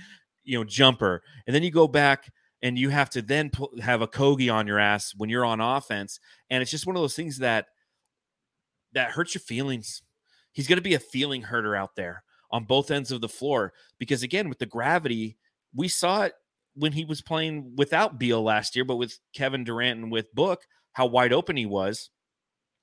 [0.43, 4.09] you know, jumper, and then you go back and you have to then have a
[4.09, 6.19] Kogi on your ass when you're on offense,
[6.51, 7.67] and it's just one of those things that
[8.95, 10.03] that hurts your feelings.
[10.51, 13.73] He's going to be a feeling hurter out there on both ends of the floor
[13.99, 15.37] because again with the gravity
[15.75, 16.35] we saw it
[16.75, 20.63] when he was playing without Beal last year but with Kevin Durant and with Book
[20.93, 22.11] how wide open he was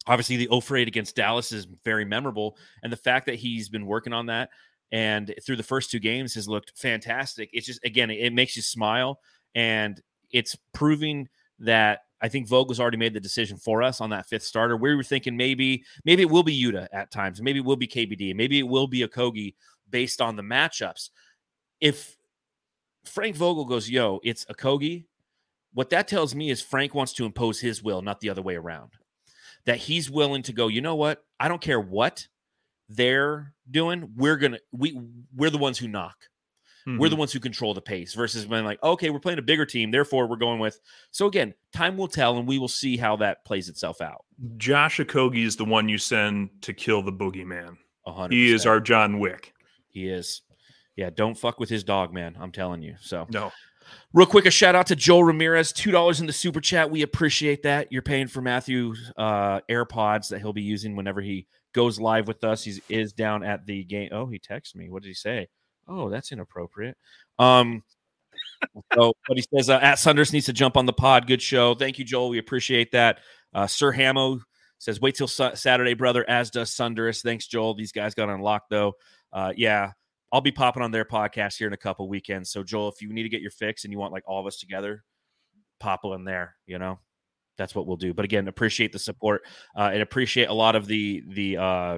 [0.08, 3.70] obviously the 0 for 8 against Dallas is very memorable and the fact that he's
[3.70, 4.50] been working on that
[4.92, 8.62] and through the first two games has looked fantastic it's just again it makes you
[8.62, 9.20] smile
[9.56, 10.02] and
[10.32, 11.28] it's proving
[11.60, 14.78] that I think Vogel's already made the decision for us on that fifth starter.
[14.78, 17.88] We were thinking maybe maybe it will be Yuta at times, maybe it will be
[17.88, 19.56] KBD, maybe it will be a Kogi
[19.90, 21.10] based on the matchups.
[21.80, 22.16] If
[23.06, 25.06] Frank Vogel goes, yo, it's a Kogi,
[25.74, 28.56] what that tells me is Frank wants to impose his will, not the other way
[28.56, 28.92] around.
[29.66, 31.24] That he's willing to go, you know what?
[31.40, 32.28] I don't care what
[32.90, 34.12] they're doing.
[34.18, 35.00] We're gonna we
[35.36, 36.18] we're the ones who knock.
[36.88, 37.20] We're the Mhm.
[37.20, 40.28] ones who control the pace versus when like, okay, we're playing a bigger team, therefore
[40.28, 40.80] we're going with.
[41.12, 44.26] So again, time will tell, and we will see how that plays itself out.
[44.58, 47.78] Josh Okogie is the one you send to kill the boogeyman.
[48.08, 48.36] A hundred.
[48.36, 49.54] He is our John Wick.
[49.90, 50.42] He is.
[51.02, 52.38] Yeah, don't fuck with his dog, man.
[52.40, 52.94] I'm telling you.
[53.02, 53.52] So No,
[54.14, 56.92] Real quick, a shout out to Joel Ramirez, two dollars in the super chat.
[56.92, 57.92] We appreciate that.
[57.92, 62.44] You're paying for Matthew's uh, AirPods that he'll be using whenever he goes live with
[62.44, 62.64] us.
[62.64, 64.10] He is down at the game.
[64.12, 64.92] Oh, he texted me.
[64.92, 65.48] What did he say?
[65.88, 66.98] Oh, that's inappropriate.
[67.40, 67.82] Um,
[68.94, 71.26] so, but he says uh, at Sunders needs to jump on the pod.
[71.26, 71.74] Good show.
[71.74, 72.30] Thank you, Joel.
[72.30, 73.22] We appreciate that.
[73.56, 74.42] Uh, Sir Hamo
[74.78, 76.24] says wait till Sa- Saturday, brother.
[76.30, 77.24] As does Sunders.
[77.24, 77.74] Thanks, Joel.
[77.74, 78.94] These guys got unlocked though.
[79.34, 79.92] Uh, yeah,
[80.32, 82.52] I'll be popping on their podcast here in a couple weekends.
[82.52, 84.46] So Joel, if you need to get your fix and you want like all of
[84.46, 85.04] us together,
[85.80, 86.56] pop in there.
[86.66, 87.00] You know,
[87.58, 88.14] that's what we'll do.
[88.14, 89.44] But again, appreciate the support
[89.76, 91.98] uh, and appreciate a lot of the the uh,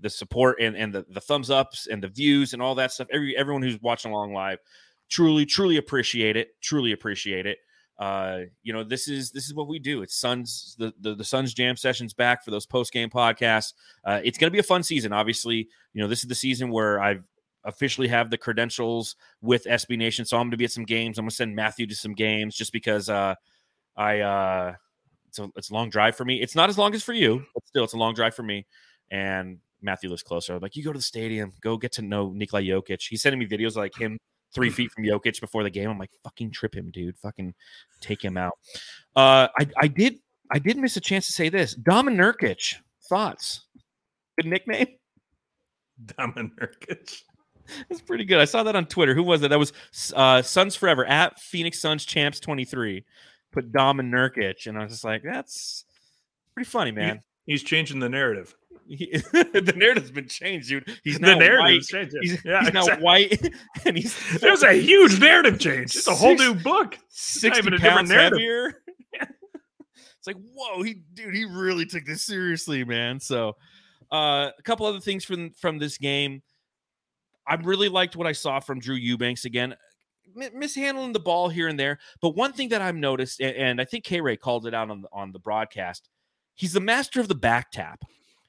[0.00, 3.08] the support and and the, the thumbs ups and the views and all that stuff.
[3.12, 4.58] Every everyone who's watching along live,
[5.08, 6.48] truly truly appreciate it.
[6.60, 7.58] Truly appreciate it.
[7.96, 10.02] Uh, you know, this is this is what we do.
[10.02, 13.72] It's Suns the the, the Suns Jam sessions back for those post game podcasts.
[14.04, 15.12] Uh, it's going to be a fun season.
[15.12, 17.22] Obviously, you know, this is the season where I've
[17.64, 20.24] officially have the credentials with SB Nation.
[20.24, 21.18] So I'm going to be at some games.
[21.18, 23.34] I'm going to send Matthew to some games just because uh,
[23.96, 24.74] I uh,
[25.28, 26.40] it's a it's a long drive for me.
[26.40, 28.66] It's not as long as for you, but still, it's a long drive for me.
[29.10, 30.54] And Matthew lives closer.
[30.54, 33.02] I'm like, you go to the stadium, go get to know Nikola Jokic.
[33.08, 34.18] He's sending me videos like him
[34.54, 35.90] three feet from Jokic before the game.
[35.90, 37.18] I'm like, fucking trip him, dude.
[37.18, 37.54] Fucking
[38.00, 38.52] take him out.
[39.16, 40.18] Uh, I I did
[40.52, 41.74] I did miss a chance to say this.
[41.74, 42.76] Domin Nurkic,
[43.08, 43.62] thoughts?
[44.36, 44.88] Good nickname.
[46.04, 47.22] Domin Nurkic.
[47.88, 48.40] That's pretty good.
[48.40, 49.14] I saw that on Twitter.
[49.14, 49.48] Who was it?
[49.48, 49.72] That was
[50.14, 53.04] uh, Suns Forever at Phoenix Suns Champs 23.
[53.52, 54.66] Put Dom and Nurkic.
[54.66, 55.84] And I was just like, that's
[56.54, 57.22] pretty funny, man.
[57.46, 58.54] He's changing the narrative.
[58.86, 60.98] He, the narrative's been changed, dude.
[61.04, 61.60] He's the now narrative
[61.92, 62.06] white.
[62.06, 62.16] is.
[62.20, 63.54] He's, yeah, he's now white
[63.86, 65.96] and he's There's a huge narrative change.
[65.96, 66.98] It's a whole Six- new book.
[67.08, 68.38] 60 even a different pounds narrative.
[68.38, 68.82] heavier.
[70.18, 73.20] it's like, whoa, he dude, he really took this seriously, man.
[73.20, 73.56] So
[74.12, 76.42] uh, a couple other things from from this game.
[77.46, 79.76] I really liked what I saw from Drew Eubanks again.
[80.34, 83.80] mi- Mishandling the ball here and there, but one thing that I've noticed, a- and
[83.80, 86.08] I think K Ray called it out on the, on the broadcast,
[86.54, 88.00] he's the master of the back tap,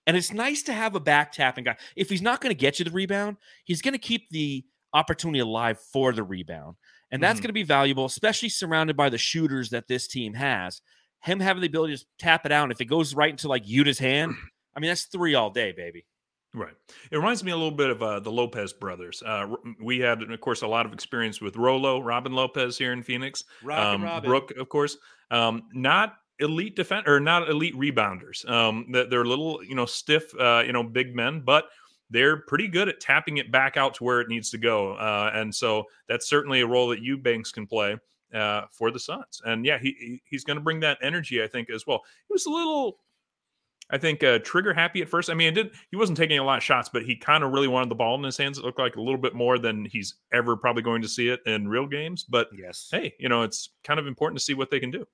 [0.07, 1.75] and it's nice to have a back tapping guy.
[1.95, 5.39] If he's not going to get you the rebound, he's going to keep the opportunity
[5.39, 6.77] alive for the rebound.
[7.11, 7.43] And that's Mhm.
[7.43, 10.81] going to be valuable, especially surrounded by the shooters that this team has.
[11.21, 12.63] Him having the ability to tap it out.
[12.63, 14.33] And if it goes right into like Yuta's hand,
[14.75, 16.05] I mean, that's three all day, baby.
[16.55, 16.73] Right.
[17.11, 19.21] It reminds me a little bit of uh, the Lopez brothers.
[19.25, 19.47] Uh,
[19.83, 23.43] we had, of course, a lot of experience with Rolo, Robin Lopez here in Phoenix.
[23.93, 24.97] Um, Brooke, of course,
[25.31, 28.49] um, not elite defend or not elite rebounders.
[28.49, 31.65] Um, they're little, you know, stiff, uh, you know, big men, but
[32.09, 34.93] they're pretty good at tapping it back out to where it needs to go.
[34.93, 37.97] Uh, and so that's certainly a role that Eubanks can play
[38.33, 39.41] uh, for the Suns.
[39.43, 42.01] And yeah, he he's going to bring that energy, I think, as well.
[42.27, 42.99] He was a little.
[43.91, 45.29] I think uh, trigger happy at first.
[45.29, 45.71] I mean, it did.
[45.91, 48.15] He wasn't taking a lot of shots, but he kind of really wanted the ball
[48.15, 48.57] in his hands.
[48.57, 51.39] It looked like a little bit more than he's ever probably going to see it
[51.45, 52.23] in real games.
[52.23, 52.89] But Yes.
[52.91, 55.05] hey, you know, it's kind of important to see what they can do.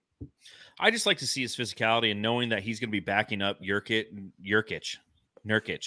[0.79, 3.41] I just like to see his physicality and knowing that he's going to be backing
[3.41, 4.05] up Yurkic,
[4.43, 4.95] Yurkic,
[5.45, 5.85] Nurkic,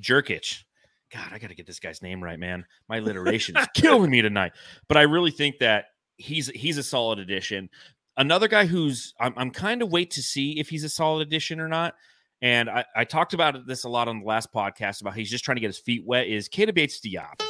[0.00, 0.64] Jerkic.
[1.12, 2.66] God, I got to get this guy's name right, man.
[2.88, 4.52] My alliteration is killing me tonight.
[4.88, 7.70] But I really think that he's he's a solid addition.
[8.16, 11.60] Another guy who's I'm, I'm kind of wait to see if he's a solid addition
[11.60, 11.94] or not.
[12.42, 15.44] And I, I talked about this a lot on the last podcast about he's just
[15.44, 16.26] trying to get his feet wet.
[16.26, 17.40] Is Keita Bates-Diop?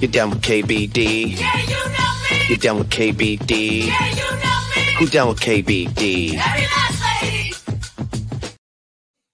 [0.00, 1.38] You're down with KBD.
[1.38, 2.46] Yeah, you know me.
[2.48, 3.86] You're down with KBD.
[3.86, 4.94] Yeah, you know me.
[4.98, 6.34] Who's down with KBD?
[6.34, 7.52] Every last lady.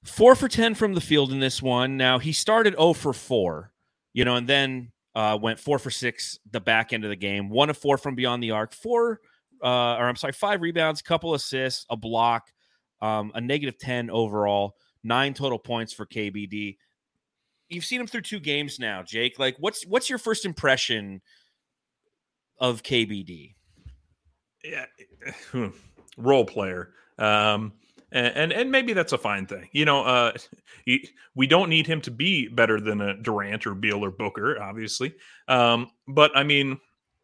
[0.04, 1.96] four for 10 from the field in this one.
[1.96, 3.72] Now he started 0 for 4,
[4.12, 7.48] you know, and then uh, went 4 for 6 the back end of the game.
[7.48, 9.20] One of four from beyond the arc, four,
[9.62, 12.52] uh, or I'm sorry, five rebounds, couple assists, a block,
[13.02, 16.78] um, a negative 10 overall, nine total points for KBD.
[17.68, 19.38] You've seen him through two games now, Jake.
[19.38, 21.20] Like, what's what's your first impression
[22.58, 23.54] of KBD?
[24.64, 24.86] Yeah,
[26.16, 26.92] role player.
[27.18, 27.72] Um,
[28.12, 29.68] and, and and maybe that's a fine thing.
[29.72, 30.32] You know, uh,
[30.84, 34.62] he, we don't need him to be better than a Durant or Beal or Booker,
[34.62, 35.14] obviously.
[35.48, 36.78] Um, but I mean,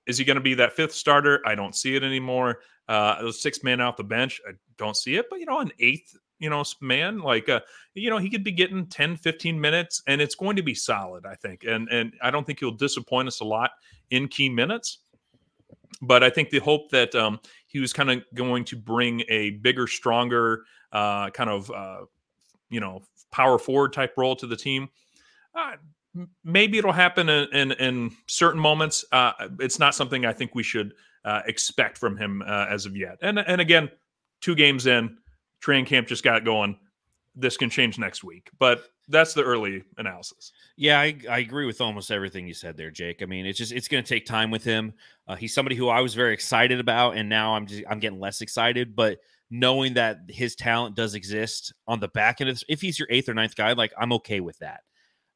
[0.09, 1.40] is he going to be that fifth starter?
[1.47, 2.61] I don't see it anymore.
[2.88, 5.27] Uh, six men off the bench, I don't see it.
[5.29, 7.61] But you know, an eighth, you know, man, like uh,
[7.94, 11.27] you know, he could be getting 10, 15 minutes, and it's going to be solid,
[11.27, 11.64] I think.
[11.64, 13.73] And and I don't think he'll disappoint us a lot
[14.11, 14.99] in key minutes.
[16.01, 19.51] But I think the hope that um, he was kind of going to bring a
[19.51, 22.07] bigger, stronger, uh, kind of uh,
[22.71, 24.88] you know, power forward type role to the team.
[25.55, 25.73] Uh,
[26.44, 29.04] maybe it'll happen in in, in certain moments.
[29.12, 32.96] Uh, it's not something I think we should uh, expect from him uh, as of
[32.96, 33.18] yet.
[33.22, 33.90] And and again,
[34.40, 35.18] two games in,
[35.61, 36.78] training camp just got going.
[37.35, 40.52] This can change next week, but that's the early analysis.
[40.76, 43.22] Yeah, I, I agree with almost everything you said there, Jake.
[43.22, 44.92] I mean, it's just it's going to take time with him.
[45.26, 48.20] Uh, he's somebody who I was very excited about, and now I'm just I'm getting
[48.20, 48.94] less excited.
[48.96, 49.18] But
[49.50, 53.09] knowing that his talent does exist on the back end of this, if he's your
[53.11, 54.81] eighth or ninth guy, like I'm okay with that.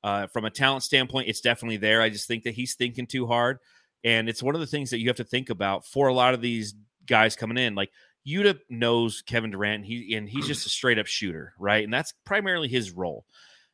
[0.05, 2.03] Uh, from a talent standpoint, it's definitely there.
[2.03, 3.59] I just think that he's thinking too hard,
[4.05, 6.35] and it's one of the things that you have to think about for a lot
[6.35, 6.75] of these
[7.07, 7.75] guys coming in.
[7.75, 7.91] Like
[8.27, 11.85] Yuta knows Kevin Durant, he and he's just a straight up shooter, right?
[11.85, 13.25] And that's primarily his role.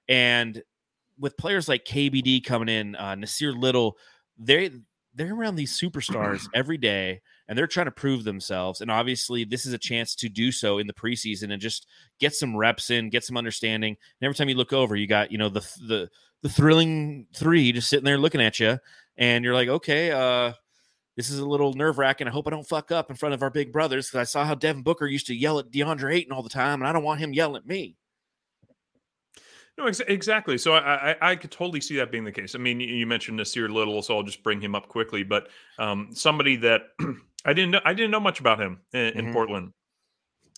[0.08, 0.62] And
[1.18, 3.96] with players like KBD coming in, uh, Nassir Little,
[4.38, 4.70] they
[5.14, 8.80] they're around these superstars every day, and they're trying to prove themselves.
[8.80, 11.86] And obviously, this is a chance to do so in the preseason and just
[12.20, 13.96] get some reps in, get some understanding.
[14.20, 16.10] And every time you look over, you got you know the the
[16.42, 18.78] the thrilling three just sitting there looking at you,
[19.16, 20.52] and you're like, okay, uh,
[21.16, 22.28] this is a little nerve wracking.
[22.28, 24.44] I hope I don't fuck up in front of our big brothers because I saw
[24.44, 27.02] how Devin Booker used to yell at DeAndre Ayton all the time, and I don't
[27.02, 27.96] want him yelling at me.
[29.78, 30.58] No, ex- exactly.
[30.58, 32.54] So I, I I could totally see that being the case.
[32.54, 35.22] I mean, you you mentioned Nassir Little, so I'll just bring him up quickly.
[35.22, 36.82] But um, somebody that
[37.44, 39.32] I didn't know, I didn't know much about him in, in Mhm.
[39.32, 39.72] Portland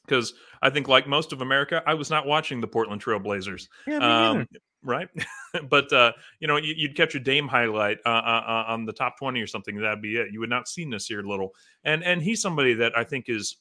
[0.04, 3.68] because I think, like most of America, I was not watching the Portland Trail Blazers.
[3.86, 4.48] Yeah, Um,
[4.82, 5.08] right,
[5.70, 8.92] but uh, you know, you, you'd catch a Dame highlight uh, uh, uh, on the
[8.92, 9.76] top twenty or something.
[9.76, 10.28] That'd be it.
[10.32, 13.56] You would not see Nassir Little, and and he's somebody that I think is,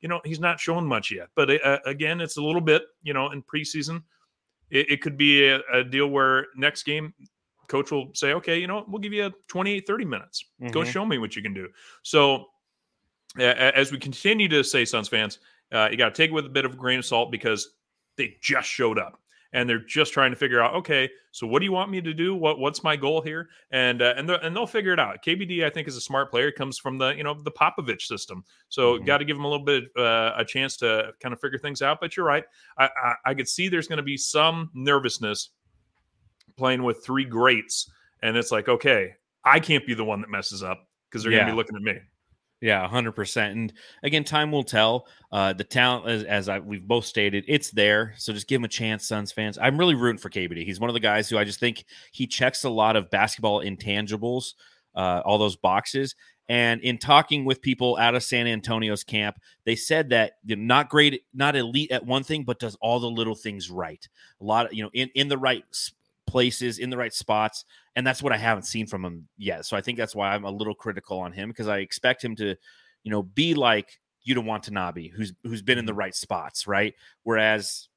[0.00, 1.28] you know, he's not shown much yet.
[1.34, 4.02] But uh, again, it's a little bit, you know, in preseason
[4.70, 7.14] it, it could be a, a deal where next game
[7.68, 10.44] coach will say okay you know what, we'll give you 28 30 minutes.
[10.72, 10.86] Go Mhm.
[10.86, 11.68] show me what you can do.
[12.02, 12.46] So
[13.38, 15.38] as we continue to say suns fans
[15.72, 17.76] uh, you got to take it with a bit of a grain of salt because
[18.16, 19.20] they just showed up
[19.52, 22.12] and they're just trying to figure out okay so what do you want me to
[22.12, 22.34] do?
[22.34, 23.48] What what's my goal here?
[23.70, 25.22] And uh, and, and they'll figure it out.
[25.24, 26.50] Kbd i think is a smart player.
[26.50, 28.44] Comes from the you know the popovich system.
[28.70, 29.06] So Mhm.
[29.06, 31.80] got to give him a little bit uh, a chance to kind of figure things
[31.80, 31.98] out.
[32.00, 32.44] But you're right.
[32.76, 35.50] I, I, I could see there's going to be some nervousness
[36.58, 37.90] playing with three greats,
[38.22, 41.46] and it's like, okay, I can't be the one that messes up because they're going
[41.46, 41.98] to be looking at me.
[42.60, 43.56] Yeah, hundred percent.
[43.56, 45.06] And again, time will tell.
[45.30, 48.14] Uh, the talent, as, as I, we've both stated, it's there.
[48.16, 49.58] So just give him a chance, Suns fans.
[49.58, 50.64] I'm really rooting for KBD.
[50.64, 53.62] He's one of the guys who I just think he checks a lot of basketball
[53.62, 54.54] intangibles,
[54.96, 56.16] uh, all those boxes.
[56.48, 60.62] And in talking with people out of San Antonio's camp, they said that you know,
[60.62, 64.08] not great, not elite at one thing, but does all the little things right.
[64.40, 65.64] A lot of you know in in the right
[66.28, 67.64] places, in the right spots,
[67.96, 69.66] and that's what I haven't seen from him yet.
[69.66, 72.36] So I think that's why I'm a little critical on him because I expect him
[72.36, 72.54] to,
[73.02, 76.00] you know, be like Yuta Watanabe, who's who's been in the mm-hmm.
[76.00, 76.94] right spots, right?
[77.22, 77.88] Whereas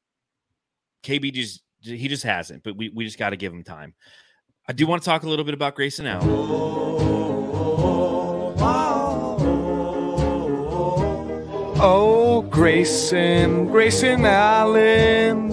[1.04, 3.94] KB just he just hasn't, but we we just got to give him time.
[4.68, 6.30] I do want to talk a little bit about Grayson Allen.
[11.84, 15.50] Oh, Grayson, Grayson Allen,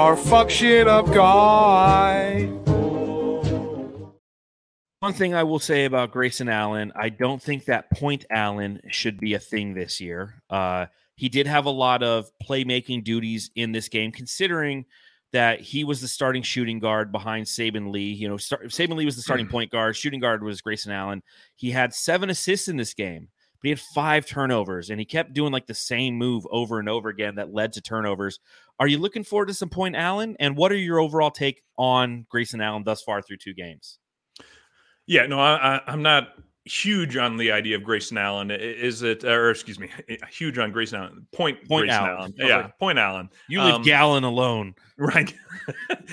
[0.00, 2.44] our fuck shit up guy.
[5.00, 9.20] One thing I will say about Grayson Allen, I don't think that Point Allen should
[9.20, 10.42] be a thing this year.
[10.48, 10.86] Uh,
[11.16, 14.86] he did have a lot of playmaking duties in this game, considering
[15.34, 18.14] that he was the starting shooting guard behind Saben Lee.
[18.14, 19.96] You know, start, Saben Lee was the starting point guard.
[19.96, 21.22] Shooting guard was Grayson Allen.
[21.56, 23.28] He had seven assists in this game,
[23.60, 26.88] but he had five turnovers, and he kept doing like the same move over and
[26.88, 28.38] over again that led to turnovers.
[28.78, 30.36] Are you looking forward to some Point Allen?
[30.40, 33.98] And what are your overall take on Grayson Allen thus far through two games?
[35.06, 36.28] Yeah, no, I, I, I'm not
[36.64, 38.50] huge on the idea of Grayson Allen.
[38.50, 39.90] Is it, or excuse me,
[40.30, 41.26] huge on Grayson Allen?
[41.32, 42.18] Point, Point Grayson Allen.
[42.18, 42.34] Allen.
[42.38, 43.28] Yeah, Point Allen.
[43.48, 44.74] You leave Um, Gallon alone.
[45.00, 45.34] Right.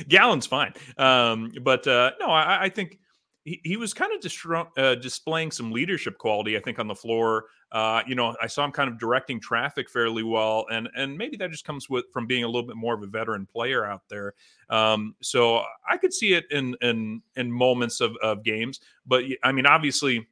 [0.07, 0.71] Gallon's fine.
[0.97, 2.99] Um, but uh, no, I, I think
[3.47, 6.95] he, he was kind of distro- uh, displaying some leadership quality, I think, on the
[6.95, 7.45] floor.
[7.71, 11.37] Uh, you know, I saw him kind of directing traffic fairly well, and and maybe
[11.37, 14.01] that just comes with from being a little bit more of a veteran player out
[14.09, 14.33] there.
[14.69, 19.53] Um, so I could see it in in in moments of, of games, but I
[19.53, 20.27] mean, obviously,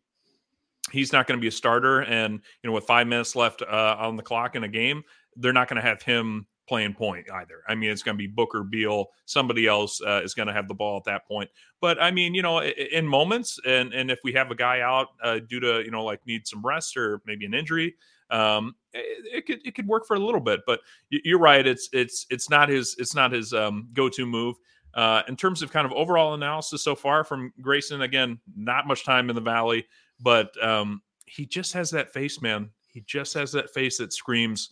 [0.91, 3.95] he's not going to be a starter, and you know, with five minutes left uh,
[3.97, 5.03] on the clock in a game,
[5.37, 7.61] they're not going to have him playing point either.
[7.67, 10.67] I mean, it's going to be Booker, Beal, somebody else uh, is going to have
[10.67, 11.49] the ball at that point.
[11.81, 15.09] But I mean, you know, in moments, and and if we have a guy out
[15.23, 17.95] uh, due to you know like need some rest or maybe an injury,
[18.29, 20.61] um, it, it could it could work for a little bit.
[20.65, 24.55] But you're right, it's it's it's not his it's not his um, go to move.
[24.93, 29.03] Uh, in terms of kind of overall analysis so far from Grayson, again, not much
[29.03, 29.85] time in the valley,
[30.21, 32.69] but um, he just has that face, man.
[32.87, 34.69] He just has that face that screams,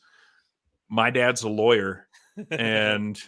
[0.93, 2.07] "My dad's a lawyer,"
[2.51, 3.19] and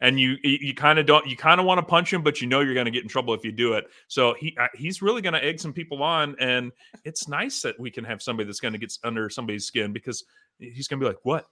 [0.00, 2.46] and you you, kind of don't you kind of want to punch him, but you
[2.46, 3.84] know you're going to get in trouble if you do it.
[4.08, 6.72] So he uh, he's really going to egg some people on, and
[7.04, 10.24] it's nice that we can have somebody that's going to get under somebody's skin because
[10.58, 11.48] he's going to be like, "What?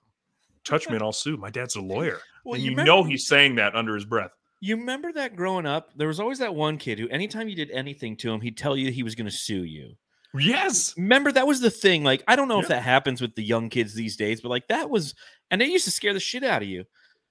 [0.64, 1.36] Touch me and I'll sue.
[1.36, 4.06] My dad's a lawyer." Well, and you you, remember- know he's saying that under his
[4.06, 4.32] breath.
[4.60, 5.90] You remember that growing up?
[5.94, 8.76] There was always that one kid who, anytime you did anything to him, he'd tell
[8.76, 9.94] you he was going to sue you.
[10.34, 10.94] Yes.
[10.96, 12.04] Remember that was the thing.
[12.04, 14.68] Like, I don't know if that happens with the young kids these days, but like
[14.68, 15.14] that was,
[15.50, 16.84] and it used to scare the shit out of you.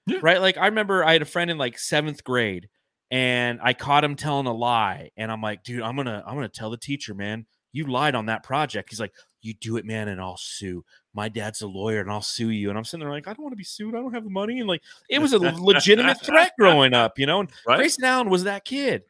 [0.05, 0.19] Yeah.
[0.21, 0.41] Right.
[0.41, 2.69] Like, I remember I had a friend in like seventh grade
[3.11, 5.11] and I caught him telling a lie.
[5.17, 7.85] And I'm like, dude, I'm going to, I'm going to tell the teacher, man, you
[7.85, 8.89] lied on that project.
[8.89, 10.83] He's like, you do it, man, and I'll sue.
[11.13, 12.69] My dad's a lawyer and I'll sue you.
[12.69, 13.95] And I'm sitting there like, I don't want to be sued.
[13.95, 14.59] I don't have the money.
[14.59, 17.41] And like, it was a legitimate threat growing up, you know?
[17.41, 17.77] And Right.
[17.77, 19.03] Grayson Allen was that kid.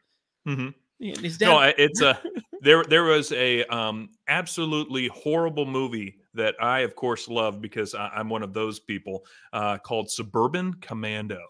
[0.44, 0.68] hmm
[1.40, 2.20] No, it's a
[2.62, 2.82] there.
[2.84, 8.28] There was a um, absolutely horrible movie that I, of course, love because I, I'm
[8.28, 11.40] one of those people uh, called Suburban Commando,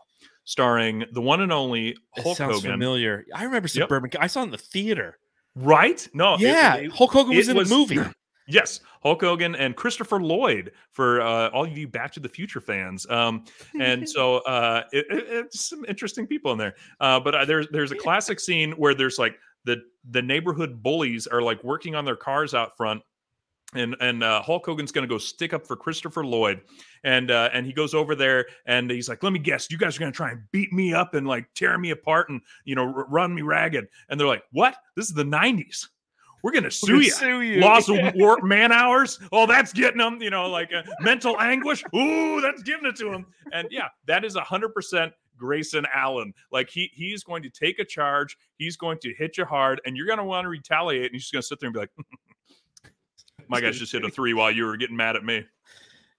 [0.44, 2.72] starring the one and only It Hulk sounds Hogan.
[2.72, 3.24] familiar.
[3.34, 4.11] I remember Suburban.
[4.20, 5.18] I saw it in the theater.
[5.55, 6.07] Right?
[6.14, 8.01] No, yeah, it- Hulk Hogan was it in the movie.
[8.49, 12.61] Yes, Hulk Hogan and Christopher Lloyd for uh, all of you Back to the Future
[12.61, 13.07] fans.
[13.11, 13.44] Um,
[13.80, 16.74] and so uh, it, it- it's some interesting people in there.
[16.99, 21.26] Uh, but uh, there's there's a classic scene where there's like the the neighborhood bullies
[21.26, 23.03] are like working on their cars out front.
[23.74, 26.62] And and uh, Hulk Hogan's gonna go stick up for Christopher Lloyd,
[27.05, 29.94] and uh, and he goes over there and he's like, "Let me guess, you guys
[29.94, 32.84] are gonna try and beat me up and like tear me apart and you know
[32.86, 34.74] r- run me ragged." And they're like, "What?
[34.96, 35.86] This is the '90s.
[36.43, 37.11] We're gonna sue gonna you.
[37.11, 39.18] sue you." Loss of war, man hours.
[39.32, 40.20] Oh, that's getting them.
[40.22, 41.82] You know, like uh, mental anguish.
[41.95, 43.26] Ooh, that's giving it to him.
[43.53, 46.32] And yeah, that is a hundred percent Grayson Allen.
[46.53, 48.36] Like he he's going to take a charge.
[48.57, 51.07] He's going to hit you hard, and you're going to want to retaliate.
[51.07, 51.91] And he's just going to sit there and be like,
[53.49, 55.45] "My guys just hit a three while you were getting mad at me."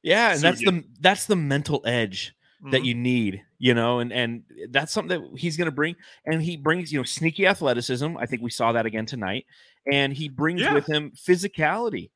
[0.02, 0.72] Yeah, and Suit that's you.
[0.72, 2.34] the that's the mental edge
[2.72, 2.86] that Mhm.
[2.86, 5.96] you need, you know, and and that's something that he's going to bring.
[6.26, 8.18] And he brings, you know, sneaky athleticism.
[8.18, 9.46] I think we saw that again tonight.
[9.92, 10.74] And he brings Yeah.
[10.74, 12.12] with him physicality,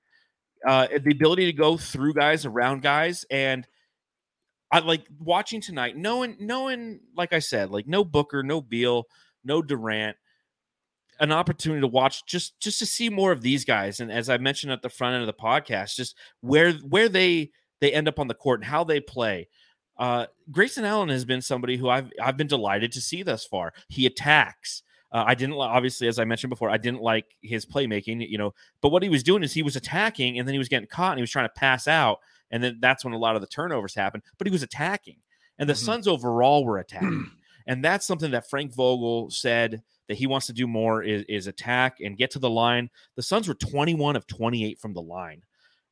[0.68, 3.68] uh, the ability to go through guys, around guys, and
[4.72, 9.06] I like watching tonight, knowing, knowing, like I said, like no Booker, no Beal,
[9.44, 10.18] no Durant,
[11.20, 14.00] an opportunity to watch just just to see more of these guys.
[14.00, 17.52] And as I mentioned at the front end of the podcast, just where where they
[17.82, 19.48] they end up on the court and how they play.
[19.96, 23.74] Uh, Grayson Allen has been somebody who I've I've been delighted to see thus far.
[23.90, 24.82] He attacks.
[25.14, 28.54] Uh, I didn't obviously, as I mentioned before, I didn't like his playmaking, you know.
[28.82, 31.12] But what he was doing is he was attacking, and then he was getting caught,
[31.12, 32.18] and he was trying to pass out,
[32.50, 34.24] and then that's when a lot of the turnovers happened.
[34.40, 35.18] But he was attacking,
[35.60, 35.78] and the Mhm.
[35.86, 37.30] Suns overall were attacking,
[37.68, 41.48] and that's something that Frank Vogel said that he wants to do more is, is
[41.48, 42.90] attack and get to the line.
[43.16, 45.44] The Suns were 21 of 28 from the line.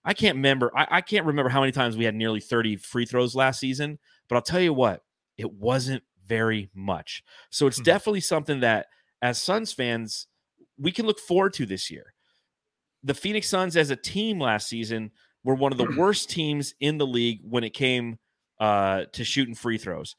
[0.03, 0.71] I can't remember.
[0.75, 3.99] I, I can't remember how many times we had nearly 30 free throws last season,
[4.27, 5.03] but I'll tell you what,
[5.37, 7.23] it wasn't very much.
[7.51, 7.83] So it's Mhm.
[7.83, 8.87] definitely something that,
[9.21, 10.27] as Suns fans,
[10.79, 12.13] we can look forward to this year.
[13.03, 15.11] The Phoenix Suns, as a team last season,
[15.43, 18.19] were one of the worst teams in the league when it came
[18.59, 20.15] uh, to shooting free throws.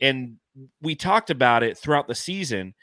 [0.00, 0.36] And
[0.80, 2.74] we talked about it throughout the season.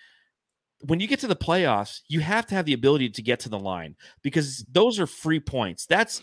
[0.81, 3.49] When you get to the playoffs, you have to have the ability to get to
[3.49, 5.87] the line because those are free points.
[5.87, 6.21] That's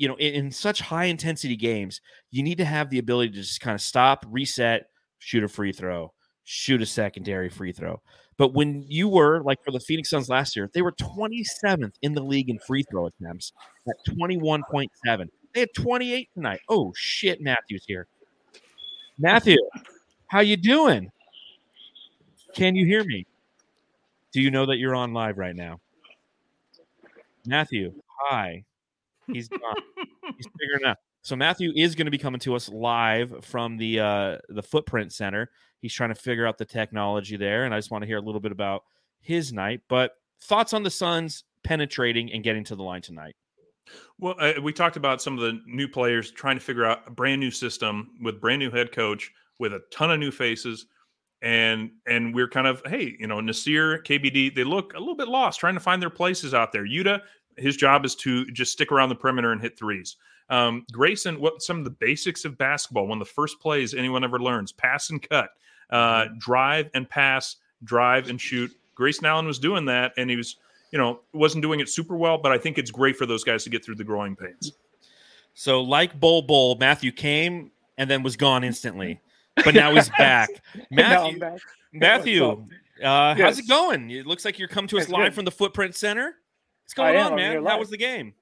[0.00, 2.00] you know, in, in such high intensity games,
[2.30, 4.86] you need to have the ability to just kind of stop, reset,
[5.18, 8.00] shoot a free throw, shoot a secondary free throw.
[8.40, 12.14] But when you were like for the Phoenix Suns last year, they were 27th in
[12.14, 13.52] the league in free throw attempts
[13.86, 15.28] at 21.7.
[15.52, 16.60] They had 28 tonight.
[16.66, 18.06] Oh shit, Matthew's here.
[19.18, 19.58] Matthew,
[20.28, 21.10] how you doing?
[22.54, 23.26] Can you hear me?
[24.32, 25.78] Do you know that you're on live right now?
[27.44, 28.64] Matthew, hi.
[29.26, 29.74] He's gone.
[30.38, 30.96] He's figuring out.
[31.20, 35.12] So Matthew is going to be coming to us live from the uh, the Footprint
[35.12, 35.50] Center.
[35.80, 38.22] He's trying to figure out the technology there, and I just want to hear a
[38.22, 38.84] little bit about
[39.20, 39.80] his night.
[39.88, 43.34] But thoughts on the Suns penetrating and getting to the line tonight?
[44.18, 47.10] Well, uh, we talked about some of the new players trying to figure out a
[47.10, 50.86] brand new system with brand new head coach with a ton of new faces,
[51.42, 55.28] and and we're kind of hey, you know, Nassir, KBD, they look a little bit
[55.28, 56.86] lost trying to find their places out there.
[56.86, 57.20] Yuta,
[57.56, 60.16] his job is to just stick around the perimeter and hit threes.
[60.50, 64.24] Um, Grayson, what some of the basics of basketball, one of the first plays anyone
[64.24, 65.50] ever learns: pass and cut,
[65.90, 68.70] uh, drive and pass, drive and shoot.
[68.94, 70.56] Grayson Allen was doing that, and he was,
[70.92, 73.64] you know, wasn't doing it super well, but I think it's great for those guys
[73.64, 74.72] to get through the growing pains.
[75.54, 79.20] So, like Bol Bol, Matthew came and then was gone instantly,
[79.64, 80.48] but now he's back.
[80.90, 81.60] Now I'm Matthew, back.
[81.92, 82.70] Matthew, What's
[83.02, 84.10] uh, how's it going?
[84.10, 85.34] It looks like you're come to us It's live good.
[85.34, 86.36] from the Footprint Center.
[86.84, 87.28] What's going am.
[87.32, 87.52] on, man?
[87.52, 88.34] here How was the game?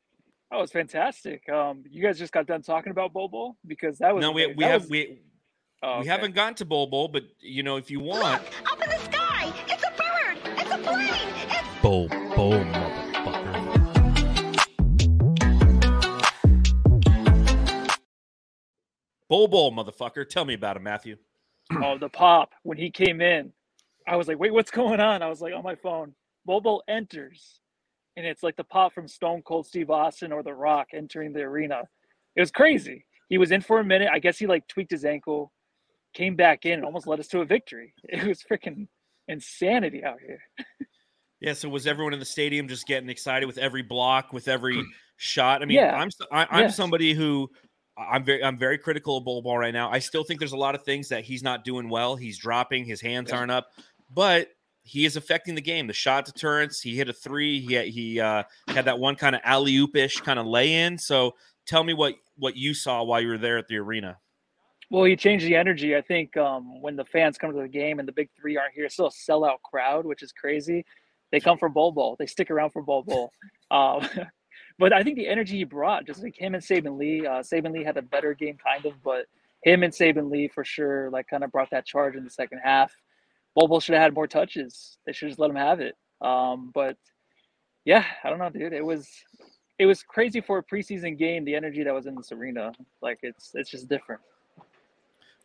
[0.50, 1.46] Oh, it's fantastic.
[1.48, 4.64] Um, you guys just got done talking about Bobo because that was No, we, we
[4.64, 5.20] That have was- we
[5.82, 6.08] oh, we okay.
[6.08, 9.52] haven't gotten to Bol Bol, but you know, if you want, Up in the sky!
[9.68, 10.38] It's a bird!
[10.58, 11.10] It's a plane!
[11.48, 13.18] It's Bol Bol, motherfucker.
[19.28, 20.28] Bol Bol, motherfucker.
[20.28, 21.16] Tell me about him, Matthew.
[21.82, 23.52] oh the pop when he came in.
[24.06, 25.22] I was like, wait, what's going on?
[25.22, 26.14] I was like on my phone.
[26.46, 27.60] Bobo enters,
[28.16, 31.42] and it's like the pop from Stone Cold Steve Austin or The Rock entering the
[31.42, 31.82] arena.
[32.36, 33.04] It was crazy.
[33.28, 34.08] He was in for a minute.
[34.10, 35.52] I guess he like tweaked his ankle,
[36.14, 37.94] came back in, and almost led us to a victory.
[38.08, 38.88] It was freaking
[39.28, 40.40] insanity out here.
[41.40, 44.82] Yeah, so was everyone in the stadium just getting excited with every block, with every
[45.16, 45.62] shot?
[45.62, 45.94] I mean, Yeah.
[45.94, 46.76] I'm I, I'm Yes.
[46.76, 47.48] somebody who
[47.96, 49.90] I'm very I'm very critical of Bol Bol right now.
[49.90, 52.16] I still think there's a lot of things that he's not doing well.
[52.16, 53.68] He's dropping, his hands aren't up,
[54.12, 54.48] but
[54.82, 55.86] he is affecting the game.
[55.86, 57.60] The shot deterrence, he hit a three.
[57.60, 60.96] He he uh, had that one kind of alley oopish kind of lay in.
[60.96, 61.34] So
[61.66, 64.18] tell me what what you saw while you were there at the arena.
[64.90, 65.94] Well, he changed the energy.
[65.94, 68.74] I think um, when the fans come to the game and the big three aren't
[68.74, 70.84] here, it's still a sellout crowd, which is crazy.
[71.30, 72.16] They come for Bol Bol.
[72.18, 73.32] They stick around for Bol Bol.
[73.70, 74.08] Um,
[74.78, 77.70] but I think the energy he brought, just like him and Saben Lee, uh, Saben
[77.70, 79.26] Lee had a better game, kind of, but
[79.62, 82.60] him and Saben Lee for sure, like, kind of brought that charge in the second
[82.64, 82.90] half.
[83.54, 84.96] Bol Bol should have had more touches.
[85.04, 85.96] They should just let him have it.
[86.22, 86.96] Um, but
[87.84, 88.72] yeah, I don't know, dude.
[88.72, 89.06] It was
[89.78, 91.44] it was crazy for a preseason game.
[91.44, 92.72] The energy that was in this arena,
[93.02, 94.22] like, it's it's just different.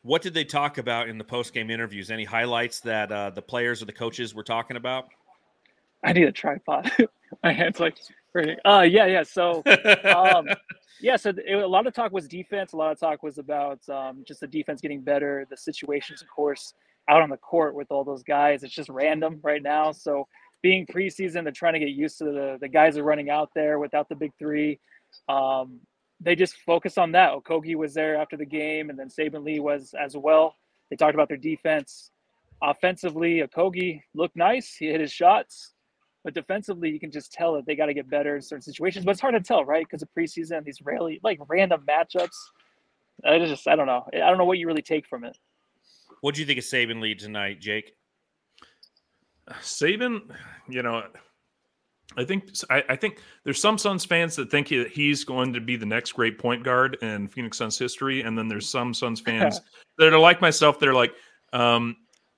[0.04, 2.12] What did they talk about in the post game interviews?
[2.12, 5.08] Any highlights that uh, the players or the coaches were talking about?
[6.04, 6.92] I need a tripod.
[7.44, 7.98] My hands like
[8.34, 8.58] hurting.
[8.66, 9.24] Uh, yeah, yeah.
[9.24, 9.64] So,
[10.14, 10.48] um,
[11.02, 11.16] yeah.
[11.16, 12.74] So it, a lot of talk was defense.
[12.74, 15.48] A lot of talk was about um, just the defense getting better.
[15.50, 16.74] The situations, of course,
[17.08, 18.64] out on the court with all those guys.
[18.64, 19.94] It's just random right now.
[19.94, 20.28] So
[20.62, 23.80] being preseason, they're trying to get used to the the guys are running out there
[23.80, 24.82] without the big three.
[25.30, 25.80] Um,
[26.24, 27.34] they just focus on that.
[27.34, 30.56] Okogie was there after the game, and then Saben Lee was as well.
[30.90, 32.12] They talked about their defense.
[32.62, 34.76] Offensively, Okogie looked nice.
[34.76, 35.74] He hit his shots.
[36.24, 39.04] But defensively, you can just tell that they got to get better in certain situations.
[39.04, 39.86] But it's hard to tell, right?
[39.86, 42.38] Because of preseason, these rarely like random matchups.
[43.26, 44.06] I just, I don't know.
[44.14, 45.38] I don't know what you really take from it.
[46.22, 47.96] What do you think of Saben Lee tonight, Jake?
[49.62, 50.22] Saben,
[50.70, 51.04] you know,
[52.18, 55.62] I think I, I think there's some Suns fans that think he, he's going to
[55.62, 59.20] be the next great point guard in Phoenix Suns history, and then there's some Suns
[59.26, 59.62] fans
[59.98, 60.80] that are like myself.
[60.80, 61.14] They're like,
[61.54, 61.96] um,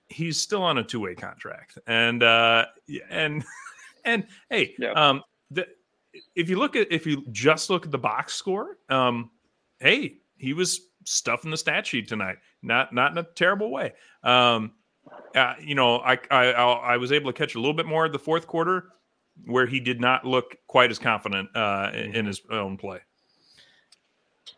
[0.07, 2.65] he's still on a two way contract, and uh,
[3.09, 3.43] and
[4.05, 4.91] and hey, Yeah.
[4.91, 5.67] um, the,
[6.35, 9.31] if you look at if you just look at the box score, um,
[9.79, 12.37] hey, he was stuffing the stat sheet tonight.
[12.61, 13.93] Not not in a terrible way.
[14.23, 14.71] Um,
[15.35, 18.11] uh, you know, I, I I was able to catch a little bit more of
[18.13, 18.89] the fourth quarter
[19.45, 22.99] where he did not look quite as confident uh, in, in his own play.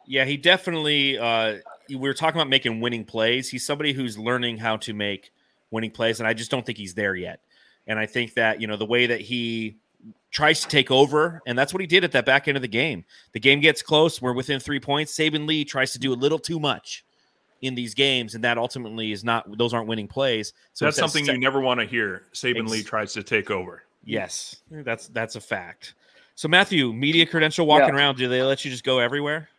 [0.05, 1.17] Yeah, he definitely.
[1.17, 1.57] Uh,
[1.89, 3.49] we were talking about making winning plays.
[3.49, 5.31] He's somebody who's learning how to make
[5.71, 7.41] winning plays, and I just don't think he's there yet.
[7.87, 9.77] And I think that you know the way that he
[10.31, 12.67] tries to take over, and that's what he did at that back end of the
[12.67, 13.03] game.
[13.33, 14.21] The game gets close.
[14.21, 15.13] We're within three points.
[15.13, 17.03] Saben Lee tries to do a little too much
[17.61, 19.57] in these games, and that ultimately is not.
[19.57, 20.53] Those aren't winning plays.
[20.73, 22.23] So That's something you never want to hear.
[22.33, 23.83] Saben Lee tries to take over.
[24.03, 25.95] Yes, that's that's a fact.
[26.35, 27.95] So Matthew, media credential walking Yeah.
[27.95, 29.49] around, do they let you just go everywhere?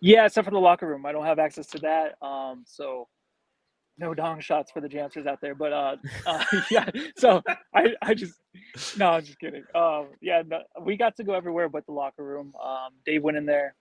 [0.00, 1.04] Yeah, except for the locker room.
[1.06, 2.22] I don't have access to that.
[2.24, 3.08] Um, so
[3.98, 5.54] no dong shots for the Jamsters out there.
[5.54, 5.96] But uh,
[6.26, 7.42] uh yeah, so
[7.74, 8.34] I, I just
[8.96, 9.64] no, I'm just kidding.
[9.74, 12.52] Um, yeah, no, we got to go everywhere but the locker room.
[12.62, 13.74] Um, Dave went in there,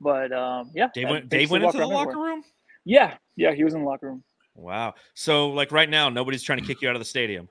[0.00, 1.28] but um, yeah, Dave went.
[1.28, 2.30] Dave went into the locker everywhere.
[2.36, 2.44] room.
[2.84, 4.24] Yeah, yeah, he was in the locker room.
[4.54, 4.94] Wow.
[5.14, 7.48] So like right now, nobody's trying to kick you out of the stadium.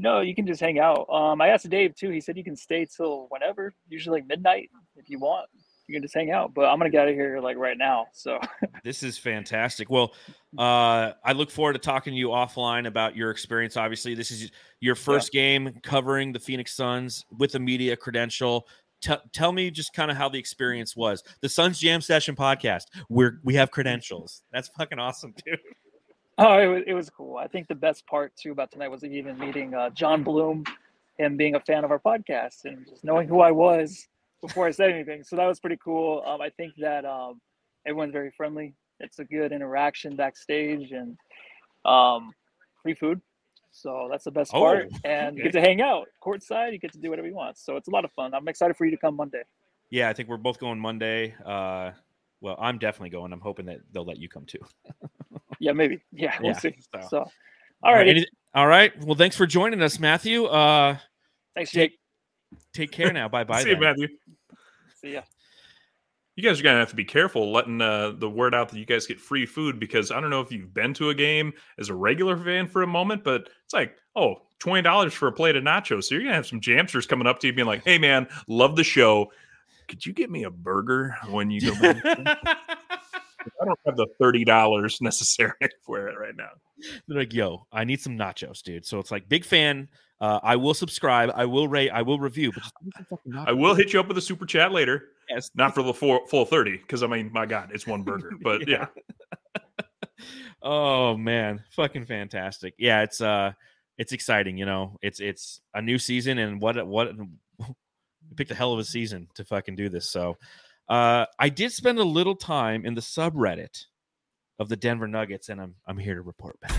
[0.00, 1.06] No, you can just hang out.
[1.10, 2.08] Um, I asked Dave too.
[2.08, 5.46] He said you can stay till whenever, usually like midnight if you want.
[5.86, 6.54] You can just hang out.
[6.54, 8.06] But I'm gonna get out of here like right now.
[8.14, 8.40] So
[8.82, 9.90] This is fantastic.
[9.90, 10.14] Well,
[10.56, 13.76] uh, I look forward to talking to you offline about your experience.
[13.76, 18.66] Obviously, this is your first game covering the Phoenix Suns with a media credential.
[19.02, 21.22] T- tell me just kind of how the experience was.
[21.42, 22.84] The Suns Jam Session podcast.
[23.10, 24.44] We're we have credentials.
[24.50, 25.58] That's fucking awesome, dude.
[26.42, 27.36] Oh, it was, it was cool.
[27.36, 30.64] I think the best part too about tonight was even meeting uh, John Bloom,
[31.18, 34.08] him being a fan of our podcast and just knowing who I was.
[34.40, 35.22] before I said anything.
[35.22, 36.22] So that was pretty cool.
[36.26, 37.40] Um, I think that um,
[37.86, 38.74] everyone's very friendly.
[38.98, 41.16] It's a good interaction backstage and
[41.84, 42.32] um,
[42.82, 43.20] free food.
[43.72, 44.88] So that's the best part.
[44.92, 46.72] Oh, and you get to hang out courtside.
[46.72, 47.56] You get to do whatever you want.
[47.56, 48.34] So it's a lot of fun.
[48.34, 49.42] I'm excited for you to come Monday.
[49.90, 51.34] Yeah, I think we're both going Monday.
[51.44, 51.92] Uh,
[52.40, 53.32] well, I'm definitely going.
[53.32, 54.58] I'm hoping that they'll let you come too.
[55.60, 56.00] Yeah, maybe.
[56.10, 56.74] Yeah, we'll Yeah, see.
[56.94, 57.06] so.
[57.08, 57.30] So,
[57.84, 58.08] all right.
[58.08, 58.92] any- all right.
[59.04, 60.46] Well, thanks for joining us, Matthew.
[60.46, 60.96] Uh,
[61.54, 61.98] Thanks, take Jake.
[62.72, 63.28] take care now.
[63.28, 63.62] Bye bye.
[63.62, 64.08] See you, Matthew.
[65.00, 65.22] See ya.
[66.36, 68.86] You guys are gonna have to be careful letting uh, the word out that you
[68.86, 71.90] guys get free food because I don't know if you've been to a game as
[71.90, 75.54] a regular fan for a moment, but it's like, oh, twenty dollars for a plate
[75.56, 76.04] of nachos.
[76.04, 78.74] So you're gonna have some jamsters coming up to you being like, "Hey, man, love
[78.74, 79.30] the show.
[79.88, 81.74] Could you get me a burger when you go?"
[83.44, 86.50] back?" I don't have the thirty dollars necessary for it right now.
[87.06, 88.86] They're like, yo, I need some nachos, dude.
[88.86, 89.88] So it's like, big fan.
[90.20, 91.30] Uh, I will subscribe.
[91.34, 91.90] I will rate.
[91.90, 92.52] I will review.
[92.52, 94.70] But just give me some fucking I will hit you up with a super chat
[94.70, 95.08] later.
[95.30, 95.50] Yes.
[95.54, 98.32] Not for the full, full 30, because I mean, my God, it's one burger.
[98.42, 98.86] But yeah.
[100.62, 102.74] oh man, fucking fantastic.
[102.78, 103.52] Yeah, it's uh,
[103.96, 104.58] it's exciting.
[104.58, 108.78] You know, it's it's a new season, and what what we picked a hell of
[108.78, 110.08] a season to fucking do this.
[110.08, 110.36] So,
[110.90, 113.86] uh, I did spend a little time in the subreddit
[114.58, 116.72] of the Denver Nuggets, and I'm I'm here to report back.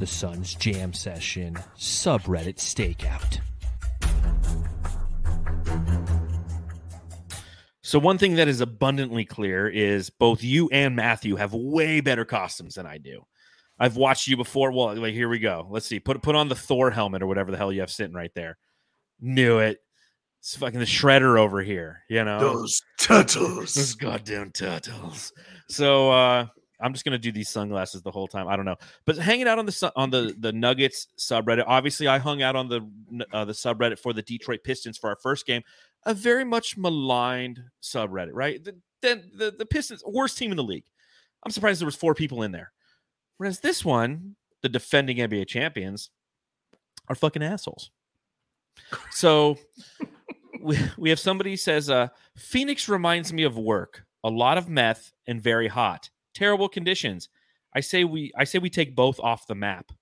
[0.00, 3.40] The Suns Jam Session subreddit stakeout.
[7.82, 12.24] So one thing that is abundantly clear is both you and Matthew have way better
[12.24, 13.26] costumes than I do.
[13.78, 14.72] I've watched you before.
[14.72, 15.66] Well, like, here we go.
[15.70, 16.00] Let's see.
[16.00, 18.56] Put put on the Thor helmet or whatever the hell you have sitting right there.
[19.20, 19.78] Knew it.
[20.40, 22.02] It's fucking the shredder over here.
[22.08, 23.94] You know Those those turtles.
[23.96, 25.32] goddamn turtles.
[25.68, 26.46] So uh
[26.80, 28.46] I'm just gonna do these sunglasses the whole time.
[28.46, 31.64] I don't know, but hanging out on the su- on the the Nuggets subreddit.
[31.66, 32.88] Obviously, I hung out on the
[33.32, 35.62] uh, the subreddit for the Detroit Pistons for our first game.
[36.06, 38.62] A very much maligned subreddit, right?
[38.62, 40.84] The the the, the Pistons, worst team in the league.
[41.44, 42.70] I'm surprised there was four people in there.
[43.38, 46.10] Whereas this one, the defending NBA champions,
[47.08, 47.90] are fucking assholes.
[49.10, 49.58] So
[50.60, 54.04] we, we have somebody says uh Phoenix reminds me of work.
[54.24, 56.10] A lot of meth and very hot.
[56.34, 57.28] Terrible conditions.
[57.74, 59.92] I say we I say we take both off the map.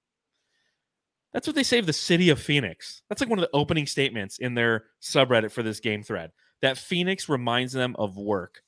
[1.32, 3.02] That's what they say of the city of Phoenix.
[3.08, 6.32] That's like one of the opening statements in their subreddit for this game thread.
[6.62, 8.62] That Phoenix reminds them of work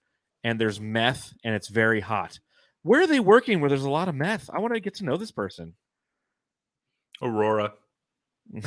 [0.44, 2.40] and there's meth and it's very hot.
[2.82, 4.50] Where are they working where there's a lot of meth?
[4.52, 5.74] I want to get to know this person.
[7.22, 7.72] Aurora.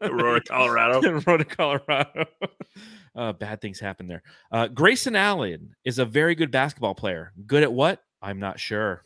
[0.00, 1.00] Aurora, Colorado.
[1.02, 2.26] Aurora, Colorado.
[3.16, 4.22] uh, bad things happen there.
[4.50, 7.32] Uh, Grayson Allen is a very good basketball player.
[7.46, 8.02] Good at what?
[8.22, 9.04] I'm not sure.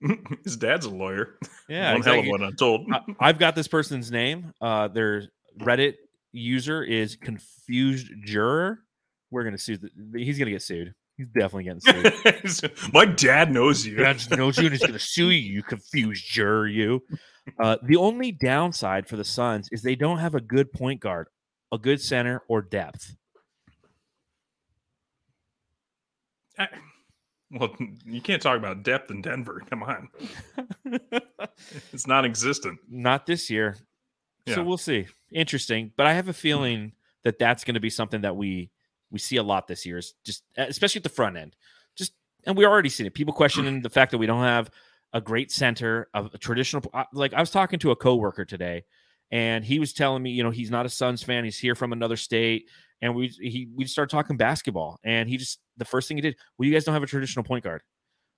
[0.44, 1.38] His dad's a lawyer.
[1.68, 2.22] Yeah, one exactly.
[2.22, 2.86] hell of one, I'm told.
[2.92, 4.52] I, I've got this person's name.
[4.60, 5.24] Uh, their
[5.60, 5.96] Reddit
[6.32, 8.80] user is confused juror.
[9.30, 9.76] We're gonna sue.
[9.76, 10.94] The, he's gonna get sued.
[11.20, 12.72] He's definitely getting sued.
[12.94, 13.96] My dad knows you.
[13.96, 17.02] Dad knows you and he's going to sue you, you confused juror, you.
[17.58, 21.28] Uh, the only downside for the Suns is they don't have a good point guard,
[21.72, 23.16] a good center, or depth.
[26.58, 26.68] I-
[27.50, 27.74] well,
[28.04, 29.62] you can't talk about depth in Denver.
[29.70, 30.08] Come on,
[31.92, 32.78] it's non-existent.
[32.88, 33.76] Not this year.
[34.46, 34.56] Yeah.
[34.56, 35.06] So we'll see.
[35.32, 36.92] Interesting, but I have a feeling
[37.24, 38.70] that that's going to be something that we
[39.10, 39.98] we see a lot this year.
[39.98, 41.56] Is just especially at the front end.
[41.96, 42.12] Just
[42.44, 43.14] and we already seen it.
[43.14, 44.70] People questioning the fact that we don't have
[45.12, 46.82] a great center of a traditional.
[47.12, 48.84] Like I was talking to a coworker today,
[49.30, 51.44] and he was telling me, you know, he's not a Suns fan.
[51.44, 52.68] He's here from another state,
[53.02, 56.36] and we he we started talking basketball, and he just the first thing he did,
[56.56, 57.82] well, you guys don't have a traditional point guard.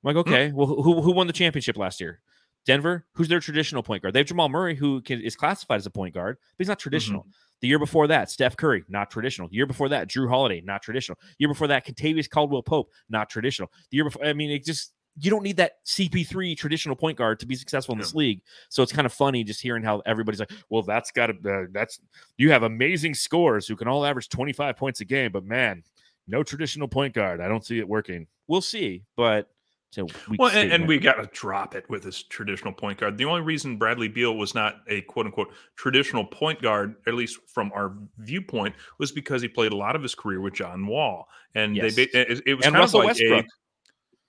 [0.04, 0.32] I'm like, hmm.
[0.32, 2.20] okay, well, who who won the championship last year?
[2.64, 4.14] Denver, who's their traditional point guard?
[4.14, 6.78] They have Jamal Murray, who can, is classified as a point guard, but he's not
[6.78, 6.82] mm-hmm.
[6.82, 7.26] traditional.
[7.60, 9.48] The year before that, Steph Curry, not traditional.
[9.48, 11.18] The year before that, Jrue Holiday, not traditional.
[11.38, 13.70] year before that, Kentavious Caldwell Pope, not traditional.
[13.90, 17.40] The year before, I mean, it just you don't need that CP3 traditional point guard
[17.40, 18.40] to be successful in this league.
[18.68, 21.66] So it's kind of funny just hearing how everybody's like, "Well, that's got to uh,
[21.72, 22.00] that's
[22.38, 25.82] you have amazing scores who can all average 25 points a game, but man,
[26.26, 27.40] no traditional point guard.
[27.40, 28.26] I don't see it working.
[28.48, 29.48] We'll see, but
[29.92, 33.18] so we Well, and, and we got to drop it with this traditional point guard.
[33.18, 37.38] The only reason Bradley Beal was not a quote unquote traditional point guard, at least
[37.46, 41.28] from our viewpoint, was because he played a lot of his career with John Wall,
[41.54, 41.94] and Yes.
[41.94, 43.44] they it, it was and kind Russell of like Westbrook.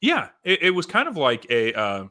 [0.03, 1.73] Yeah, it, it was kind of like a.
[1.73, 2.03] Uh,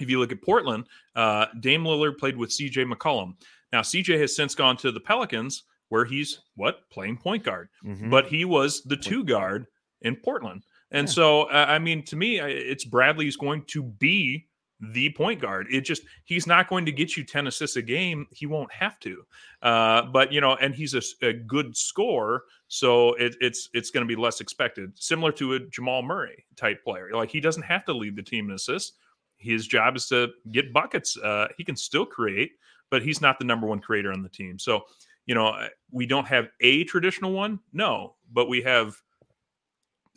[0.00, 0.86] if you look at Portland,
[1.16, 2.84] uh, Dame Lillard played with C.J.
[2.84, 3.34] McCollum.
[3.72, 4.18] Now C.J.
[4.18, 8.08] has since gone to the Pelicans, where he's what playing point guard, Mhm.
[8.10, 9.66] but he was the two guard
[10.02, 10.62] in Portland.
[10.92, 11.12] And Yeah.
[11.12, 14.46] so, uh, I mean, to me, it's Bradley's going to be
[14.80, 15.66] the point guard.
[15.70, 18.26] It just he's not going to get you 10 assists a game.
[18.30, 19.24] He won't have to.
[19.62, 24.06] Uh, but you know, and he's a, a good scorer, so it, it's it's going
[24.06, 24.92] to be less expected.
[24.94, 27.10] Similar to a Jamal Murray type player.
[27.12, 28.92] Like he doesn't have to lead the team in assists.
[29.36, 31.16] His job is to get buckets.
[31.16, 32.52] Uh, he can still create,
[32.90, 34.58] but he's not the number one creator on the team.
[34.58, 34.82] So,
[35.26, 39.00] you know, we don't have a traditional one, no, but we have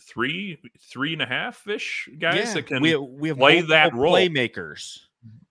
[0.01, 4.13] three, three and a half ish guys that can we, we have play that role.
[4.13, 4.99] playmakers.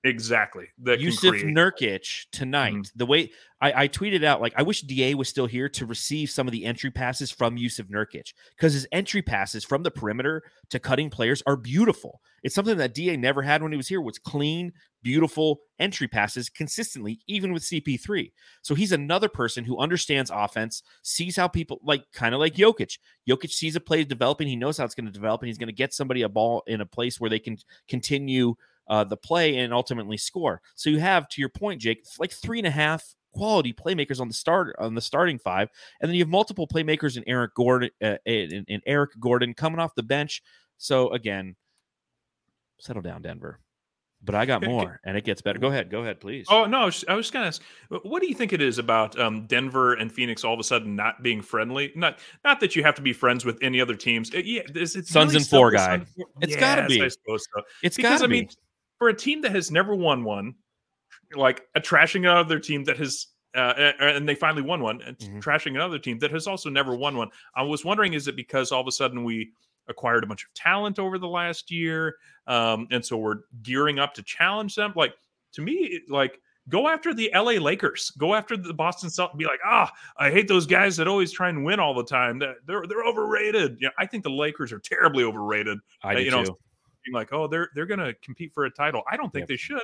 [0.02, 1.46] Exactly that Jusuf create.
[1.46, 2.74] Nurkic tonight.
[2.74, 2.92] Mhm.
[2.96, 6.30] The way I, I tweeted out, like I wish Da was still here to receive
[6.30, 10.42] some of the entry passes from Jusuf Nurkic because his entry passes from the perimeter
[10.70, 12.22] to cutting players are beautiful.
[12.42, 14.00] It's something that Da never had when he was here.
[14.00, 18.32] Was clean, beautiful entry passes consistently, even with CP3.
[18.62, 22.98] So he's another person who understands offense, sees how people like kind of like Jokic.
[23.28, 25.68] Jokic sees a play developing, he knows how it's going to develop, and he's going
[25.68, 28.54] to get somebody a ball in a place where they can continue
[28.90, 30.60] uh, the play and ultimately score.
[30.74, 34.28] So you have, to your point, Jake, like three and a half quality playmakers on
[34.28, 35.70] the start on the starting five,
[36.00, 39.78] and then you have multiple playmakers in Eric Gordon, uh, in, in Eric Gordon coming
[39.78, 40.42] off the bench.
[40.76, 41.56] So again,
[42.78, 43.60] settle down, Denver.
[44.22, 45.58] But I got more, and it gets better.
[45.58, 46.46] Go ahead, go ahead, please.
[46.50, 47.62] Oh no, I was, I was going to ask,
[48.02, 50.94] what do you think it is about um, Denver and Phoenix all of a sudden
[50.94, 51.90] not being friendly?
[51.96, 54.28] Not, not that you have to be friends with any other teams.
[54.34, 56.00] It- yeah, it's, it's Suns really and four guy.
[56.16, 57.00] Four- It's gotta be.
[57.00, 57.62] I suppose so.
[57.82, 58.54] it's because got I to mean, be.
[59.00, 60.54] For a team that has never won one,
[61.34, 65.42] like a trashing another team that has, uh, and they finally won one, and Mhm.
[65.42, 67.30] trashing another team that has also never won one.
[67.56, 69.52] I was wondering, is it because all of a sudden we
[69.88, 74.12] acquired a bunch of talent over the last year, um, and so we're gearing up
[74.14, 74.92] to challenge them?
[74.94, 75.14] Like
[75.54, 76.40] to me, like.
[76.68, 78.10] Go after the LA Lakers.
[78.18, 79.36] Go after the Boston Celtics.
[79.36, 82.38] Be like, ah, I hate those guys that always try and win all the time.
[82.38, 83.78] They're they're, they're overrated.
[83.80, 86.56] Yeah, I think the Lakers are terribly overrated I uh, do you know, too.
[87.04, 89.02] Being like, oh, they're they're gonna compete for a title.
[89.10, 89.48] I don't think Yep.
[89.48, 89.82] they should.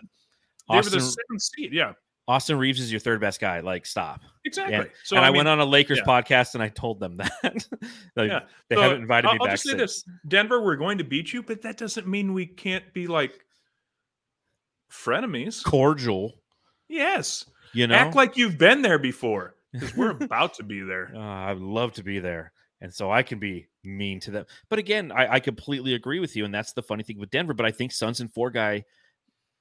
[0.71, 1.73] They were the seventh seed.
[1.73, 1.93] Yeah,
[2.29, 3.61] Austin Reaves is your third best guy.
[3.61, 4.21] Like, stop.
[4.45, 4.75] exactly.
[4.75, 6.05] And, so and I, mean, went on a Lakers yeah.
[6.23, 7.67] podcast and I told them that.
[8.17, 8.41] Like, Yeah.
[8.69, 10.03] They so haven't invited I'll, me I'll back just say since.
[10.03, 13.45] this: Denver, we're going to beat you, but that doesn't mean we can't be like
[14.93, 15.63] frenemies.
[15.65, 16.35] Cordial,
[16.89, 17.95] Yes, you know.
[17.95, 21.13] act like you've been there before because we're about to be there.
[21.15, 22.53] Uh, I'd love to be there.
[22.81, 24.47] And so I can be mean to them.
[24.69, 26.45] But again, I, I completely agree with you.
[26.45, 27.55] And that's the funny thing with Denver.
[27.55, 28.85] But I think Suns and four guy,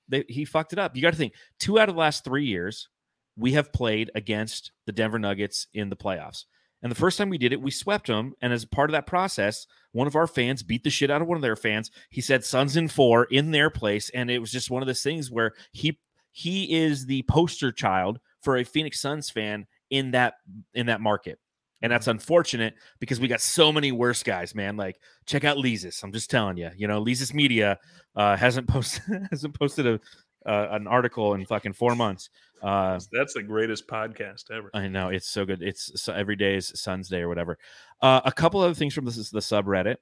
[0.10, 0.96] they, he fucked it up.
[0.96, 2.90] You got to think two out of the last three years,
[3.38, 6.46] we have played against the Denver Nuggets in the playoffs.
[6.82, 8.34] And the first time we did it, we swept them.
[8.42, 11.28] And as part of that process, one of our fans beat the shit out of
[11.28, 11.90] one of their fans.
[12.10, 14.10] He said Suns in four in their place.
[14.14, 15.98] And it was just one of those things where he
[16.32, 20.36] he is the poster child for a Phoenix Suns fan in that
[20.74, 21.40] in that market.
[21.82, 24.78] And that's unfortunate because we got so many worse guys, man.
[24.78, 26.04] Like check out Leesus.
[26.04, 27.78] I'm just telling you, you know, Leesus Media
[28.16, 30.00] uh, hasn't posted hasn't posted a
[30.46, 32.30] uh, an article in fucking four months.
[32.62, 34.70] Uh, That's the greatest podcast ever.
[34.74, 35.62] I know it's so good.
[35.62, 37.58] It's so every day is Sun's Day or whatever.
[38.02, 39.98] Uh, a couple other things from this is the subreddit.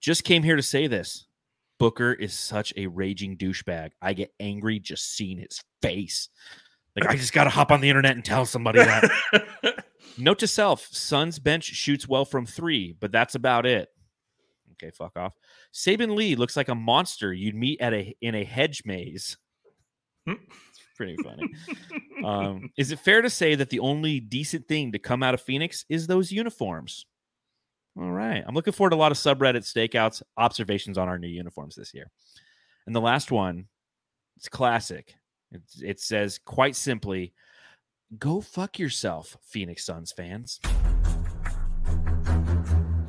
[0.00, 1.26] Just came here to say this.
[1.78, 3.90] Booker is such a raging douchebag.
[4.02, 6.28] I get angry just seeing his face.
[7.00, 9.84] Like I just got to hop on the internet and tell somebody that.
[10.18, 13.88] Note to self: Suns bench shoots well from three, but that's about it.
[14.72, 15.34] Okay, fuck off.
[15.72, 19.36] Saben Lee looks like a monster you'd meet at a in a hedge maze.
[20.26, 20.38] it's
[20.96, 21.48] pretty funny.
[22.24, 25.40] um, is it fair to say that the only decent thing to come out of
[25.40, 27.06] Phoenix is those uniforms?
[27.98, 31.28] All right, I'm looking forward to a lot of subreddit stakeouts, observations on our new
[31.28, 32.10] uniforms this year.
[32.86, 33.66] And the last one,
[34.36, 35.14] it's classic.
[35.52, 37.32] It, it says quite simply,
[38.18, 40.60] Go fuck yourself, Phoenix Suns fans.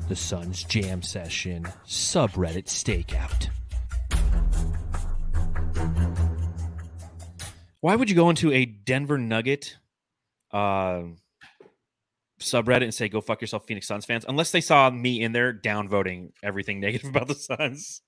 [0.08, 3.48] The Suns Jam Session subreddit stakeout.
[7.80, 9.78] Why would you go into a Denver Nugget
[10.52, 11.04] uh,
[12.40, 14.26] subreddit and say "Go fuck yourself, Phoenix Suns fans"?
[14.28, 18.02] Unless they saw me in there downvoting everything negative about the Suns.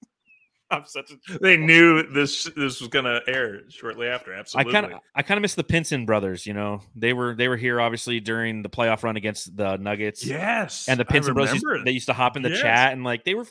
[0.73, 4.33] I'm such a they knew this this was going to air shortly after.
[4.35, 4.75] Absolutely.
[4.75, 6.47] I kind of I kind of miss the Pinson brothers.
[6.47, 10.25] You know, they were they were here obviously during the playoff run against the Nuggets.
[10.25, 12.61] yes, and the Pinson brothers used, they used to hop in the Yes.
[12.61, 13.47] chat and like they were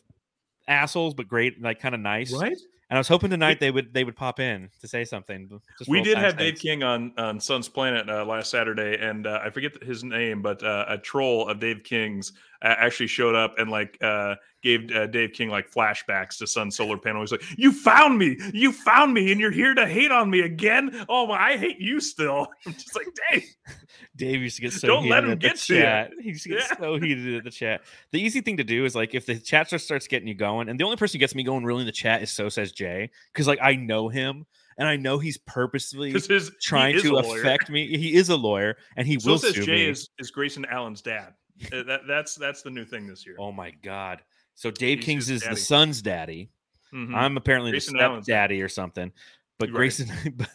[0.67, 2.34] assholes but great, like kind of nice.
[2.34, 2.57] right.
[2.89, 5.61] And I was hoping tonight they would they would pop in to say something.
[5.88, 6.36] We did have.
[6.38, 10.41] Dave King on on Suns Planet uh, last Saturday, and uh, I forget his name,
[10.41, 12.34] but uh, a troll of Dave King's
[12.70, 16.97] actually showed up and like uh, gave uh, Dave King like flashbacks to Sun Solar
[16.97, 17.22] Panel.
[17.22, 20.41] He's like, "You found me, you found me, and you're here to hate on me
[20.41, 21.05] again.
[21.09, 23.43] Oh my, I hate you still." I'm just like, Dave,
[24.16, 25.82] Dave used to get so Don't let heated him at the get to you.
[25.82, 26.12] chat.
[26.22, 26.78] He used to get Yeah.
[26.78, 27.82] so heated at the chat.
[28.12, 30.70] The easy thing to do is like if the chat just starts getting you going,
[30.70, 32.72] and the only person who gets me going really in the chat is So Says
[32.72, 34.45] Jay, because like I know him
[34.78, 37.97] and I know he's purposely his trying is to affect me.
[37.97, 39.89] He is a lawyer and he So will says Jay me.
[39.89, 41.34] is is Grayson Allen's dad.
[41.72, 43.36] Uh, that that's that's the new thing this year.
[43.39, 44.22] Oh my god.
[44.55, 46.49] So Dave He's King's his is the son's daddy.
[46.93, 47.16] Mhm.
[47.16, 48.34] I'm apparently Grayson the Allen's dad.
[48.47, 49.12] daddy or something.
[49.59, 49.76] But Right.
[49.76, 50.49] Grayson but,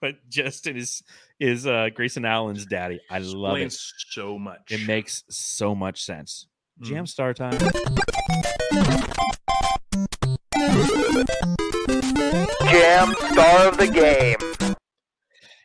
[0.00, 1.02] but Justin is
[1.38, 3.00] is uh Grayson Allen's daddy.
[3.10, 3.72] I love it.
[3.72, 4.60] So much.
[4.70, 6.46] It makes so much sense.
[6.80, 7.08] Jam Mhm.
[7.08, 7.58] star time.
[12.70, 14.49] Jam star of the game.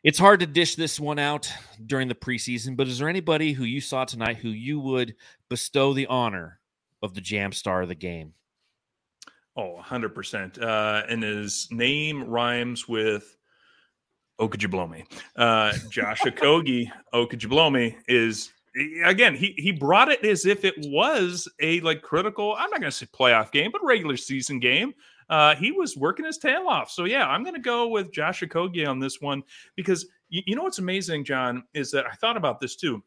[0.06, 1.52] It's hard to dish this one out
[1.88, 5.16] during the preseason, but is there anybody who you saw tonight who you would
[5.50, 6.60] bestow the honor
[7.02, 8.32] of the jam star of the game?
[9.58, 10.62] Oh, 100%.
[10.62, 13.36] Uh, and his name rhymes with
[14.38, 15.06] Oh, could you blow me?
[15.36, 17.98] Uh, Josh Okogie, Oh, could you blow me?
[18.08, 18.52] Is
[19.04, 22.92] again, he he brought it as if it was a like critical, I'm not going
[22.92, 24.94] to say playoff game, but regular season game.
[25.30, 26.92] Uh, he was working his tail off.
[26.92, 29.44] So, yeah, I'm going to go with Josh Okogie on this one
[29.76, 33.02] because you, you know what's amazing, John, is that I thought about this too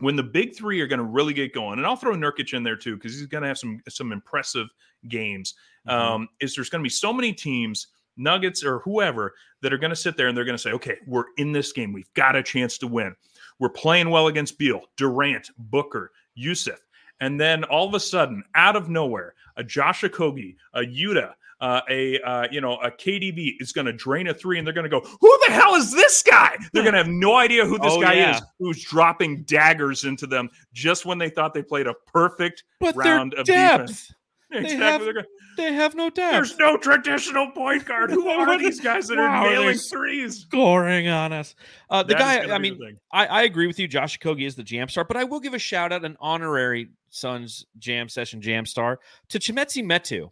[0.00, 2.62] when the big three are going to really get going, and I'll throw Nurkic in
[2.62, 4.68] there too because he's going to have some some impressive
[5.08, 5.54] games.
[5.86, 9.90] Um, is there's going to be so many teams, Nuggets or whoever, that are going
[9.90, 11.92] to sit there and they're going to say, "Okay, we're in this game.
[11.92, 13.14] We've got a chance to win.
[13.58, 16.78] We're playing well against Beal, Durant, Booker, Jusuf."
[17.20, 21.80] And then all of a sudden, out of nowhere, a Josh Okogie, a Yuta, uh,
[21.88, 24.84] a uh, you know a KDB is going to drain a three, and they're going
[24.84, 27.78] to go, "Who the hell is this guy?" They're going to have no idea who
[27.78, 28.36] this Oh, guy yeah.
[28.36, 32.96] is, who's dropping daggers into them just when they thought they played a perfect But
[32.96, 34.12] round their of defense.
[34.54, 35.04] Exactly.
[35.06, 35.26] They're gonna-
[35.56, 36.32] They have no depth.
[36.32, 38.10] there's no traditional point guard.
[38.10, 40.40] Who are these guys that are Wow, nailing they're threes?
[40.40, 41.54] scoring on us.
[41.90, 42.98] Uh, the That guy, I mean.
[43.12, 43.86] I, I agree with you.
[43.88, 46.88] Josh Okogie is the jam star, but I will give a shout out, an honorary
[47.10, 48.98] Suns Jam Session Jam Star
[49.28, 50.30] to Chimezie Metu.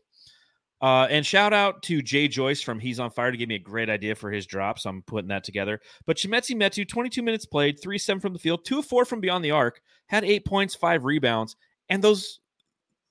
[0.80, 3.60] Uh, and shout out to Jay Joyce from He's on Fire to give me a
[3.60, 4.80] great idea for his drop.
[4.80, 5.80] So I'm putting that together.
[6.06, 9.44] But Chimezie Metu, 22 minutes played, three seven from the field, 2 4 from beyond
[9.44, 11.54] the arc, had eight points, five rebounds,
[11.88, 12.40] and those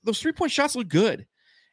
[0.03, 1.25] those three point shots look good.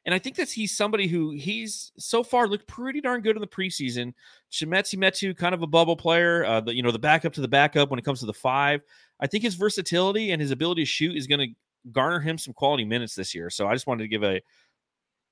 [0.06, 3.42] And I think that he's somebody who he's so far looked pretty darn good in
[3.42, 4.14] the preseason.
[4.50, 7.48] Chimezie Metu, kind of a bubble player, uh, the, you know, the backup to the
[7.48, 8.80] backup when it comes to the five.
[9.20, 12.54] I think his versatility and his ability to shoot is going to garner him some
[12.54, 13.50] quality minutes this year.
[13.50, 14.40] So I just wanted to give a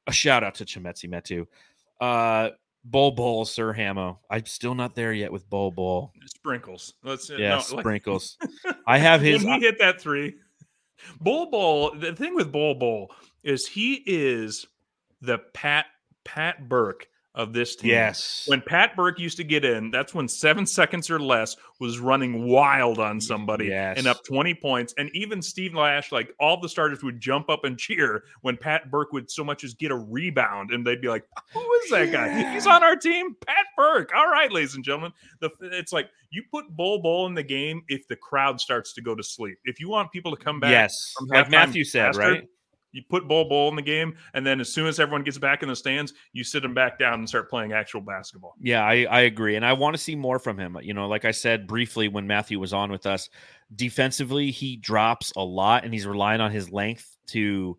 [0.08, 1.46] a shout out to Chimezie Metu.
[2.00, 2.50] Uh,
[2.84, 4.20] Bol Bol, Sir Hamo.
[4.30, 6.12] I'm still not there yet with Bol Bol.
[6.26, 6.94] Sprinkles.
[7.02, 8.36] Let's uh, Yeah, no, like- sprinkles.
[8.86, 9.42] I have his.
[9.42, 10.36] when he hit that three.
[11.20, 11.94] Bol Bol.
[11.98, 13.10] The thing with Bol Bol
[13.42, 14.66] is he is
[15.20, 15.86] the Pat
[16.24, 17.90] Pat Burke of this team.
[17.90, 18.44] Yes.
[18.46, 22.48] When Pat Burke used to get in, that's when seven seconds or less was running
[22.48, 23.98] wild on somebody Yes.
[23.98, 24.94] and up 20 points.
[24.96, 28.90] And even Steve Nash, like all the starters would jump up and cheer when Pat
[28.90, 30.70] Burke would so much as get a rebound.
[30.70, 32.54] And they'd be like, Who is that guy?
[32.54, 33.36] He's on our team.
[33.46, 34.12] Pat Burke.
[34.16, 35.12] All right, ladies and gentlemen.
[35.40, 39.02] The, it's like you put Bol Bol in the game if the crowd starts to
[39.02, 39.58] go to sleep.
[39.64, 42.48] If you want people to come back, yes, like Matthew said, faster, right?
[42.96, 45.62] You put Bol Bol in the game, and then as soon as everyone gets back
[45.62, 48.54] in the stands, you sit them back down and start playing actual basketball.
[48.58, 49.56] Yeah, I, I agree.
[49.56, 50.78] And I want to see more from him.
[50.80, 53.28] You know, like I said briefly when Matthew was on with us,
[53.74, 57.76] defensively, he drops a lot and he's relying on his length to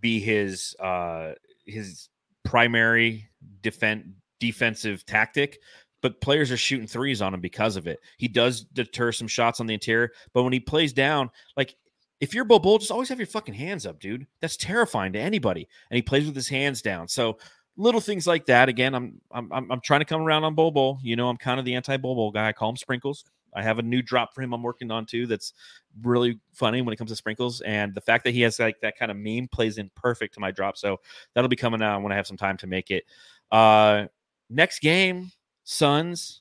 [0.00, 1.32] be his uh
[1.66, 2.08] his
[2.44, 3.30] primary
[3.62, 5.60] defend defensive tactic.
[6.02, 8.00] But players are shooting threes on him because of it.
[8.18, 11.76] He does deter some shots on the interior, but when he plays down, like
[12.22, 14.28] if you're Bol Bol, just always have your fucking hands up, dude.
[14.40, 15.68] That's terrifying to anybody.
[15.90, 17.08] And he plays with his hands down.
[17.08, 17.36] So
[17.76, 18.68] little things like that.
[18.68, 21.00] Again, I'm I'm I'm, trying to come around on Bobo.
[21.02, 22.46] You know, I'm kind of the anti Bobo guy.
[22.46, 23.24] I call him Sprinkles.
[23.52, 25.26] I have a new drop for him I'm working on too.
[25.26, 25.52] That's
[26.02, 28.96] really funny when it comes to sprinkles, and the fact that he has like that
[28.96, 30.76] kind of meme plays in perfect to my drop.
[30.76, 31.00] So
[31.34, 33.04] that'll be coming out when I have some time to make it.
[33.50, 34.06] Uh,
[34.48, 35.32] next game,
[35.64, 36.40] Suns,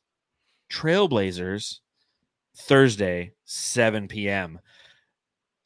[0.72, 1.80] Trailblazers,
[2.56, 4.60] Thursday, 7 p.m.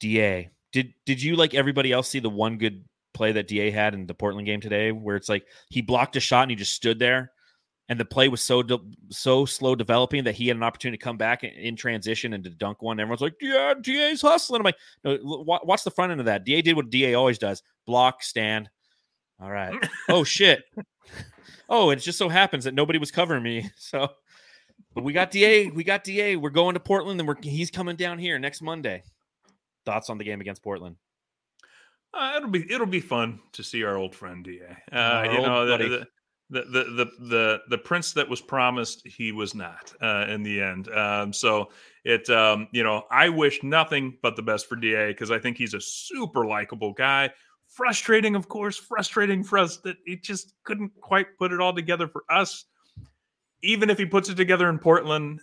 [0.00, 2.84] Da, did did you like everybody else see the one good
[3.14, 6.20] play that Da had in the Portland game today, where it's like he blocked a
[6.20, 7.32] shot and he just stood there,
[7.88, 8.78] and the play was so de-
[9.10, 12.44] so slow developing that he had an opportunity to come back in, in transition and
[12.44, 13.00] to dunk one.
[13.00, 16.60] Everyone's like, "Yeah, Da's hustling." I'm like, "No, watch the front end of that." Da
[16.62, 18.68] did what Da always does: block, stand.
[19.40, 19.74] All right.
[20.08, 20.64] oh shit.
[21.68, 24.08] Oh, it just so happens that nobody was covering me, so.
[24.94, 25.70] But we got Da.
[25.70, 26.36] We got Da.
[26.36, 29.02] We're going to Portland, and we're he's coming down here next Monday.
[29.86, 30.96] Thoughts on the game against Portland?
[32.12, 34.96] Uh, it'll be it'll be fun to see our old friend Da.
[34.96, 36.06] Uh, you know, the,
[36.48, 40.60] the, the the the the prince that was promised, he was not uh, in the
[40.60, 40.88] end.
[40.88, 41.70] Um, so
[42.04, 45.56] it, um, you know, I wish nothing but the best for Da because I think
[45.56, 47.30] he's a super likable guy.
[47.68, 52.08] Frustrating, of course, frustrating for us that he just couldn't quite put it all together
[52.08, 52.64] for us.
[53.62, 55.40] Even if he puts it together in Portland,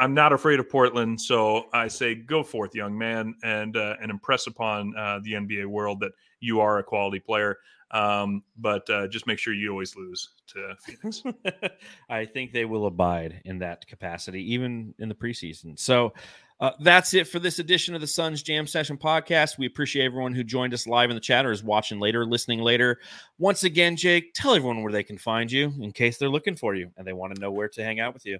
[0.00, 4.10] I'm not afraid of Portland, so I say go forth, young man, and uh, and
[4.10, 7.58] impress upon uh, the NBA world that you are a quality player.
[7.90, 11.22] Um, but uh, just make sure you always lose to Phoenix.
[12.08, 15.78] I think they will abide in that capacity, even in the preseason.
[15.78, 16.14] So
[16.60, 19.58] uh, that's it for this edition of the Suns Jam Session podcast.
[19.58, 22.60] We appreciate everyone who joined us live in the chat or is watching later, listening
[22.60, 23.00] later.
[23.38, 26.74] Once again, Jake, tell everyone where they can find you in case they're looking for
[26.74, 28.38] you and they want to know where to hang out with you.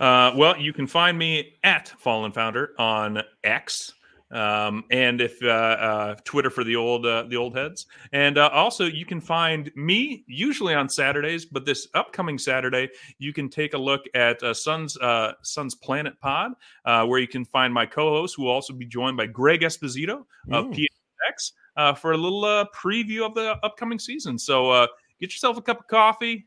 [0.00, 3.94] Uh, well, you can find me at Fallen Founder on X.
[4.28, 8.50] Um, and if uh, uh, Twitter for the old uh, the old heads, and uh,
[8.52, 13.74] also you can find me usually on Saturdays, but this upcoming Saturday you can take
[13.74, 16.54] a look at uh, Sun's uh, Suns Planet Pod,
[16.84, 20.24] uh, where you can find my co-host, who will also be joined by Greg Esposito
[20.50, 20.74] of Mm.
[20.74, 24.38] PX uh, for a little uh, preview of the upcoming season.
[24.40, 24.88] So uh,
[25.20, 26.46] get yourself a cup of coffee,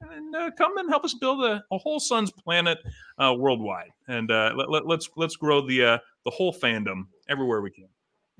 [0.00, 2.78] and uh, come and help us build a, a whole Suns Planet
[3.18, 7.60] uh, worldwide, and uh, let, let, let's let's grow the uh, the whole fandom everywhere
[7.60, 7.88] we can.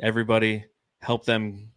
[0.01, 0.65] Everybody,
[1.01, 1.71] help them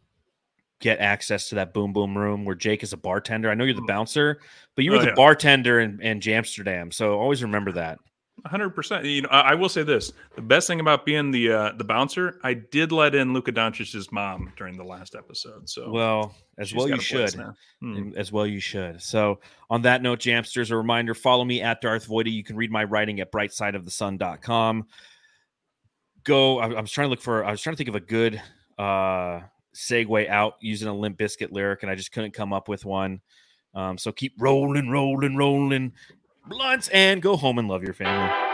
[0.80, 3.50] get access to that boom boom room where Jake is a bartender.
[3.50, 4.40] I know you're the bouncer,
[4.76, 5.16] but you were Oh, the yeah.
[5.16, 6.94] bartender in, in Jamsterdam.
[6.94, 8.00] So always remember that.
[8.46, 9.06] Hundred percent.
[9.06, 11.84] You know, I, I will say this: the best thing about being the uh, the
[11.84, 15.70] bouncer, I did let in Luka Doncic's mom during the last episode.
[15.70, 17.34] So Well, as well you should.
[17.82, 18.14] Hmm.
[18.18, 19.02] As well you should.
[19.02, 19.40] So
[19.70, 22.32] on that note, Jamsters, a reminder, follow me at Darth Voita.
[22.32, 24.88] You can read my writing at brightsideofthesun.com.
[26.24, 26.60] Go.
[26.60, 28.42] I, I was trying to look for I was trying to think of a good
[28.80, 29.42] uh
[29.76, 33.22] segue out using a Limp Bizkit lyric, and I just couldn't come up with one.
[33.74, 35.94] Um, so keep rolling, rolling, rolling
[36.46, 38.51] blunts and go home and love your family.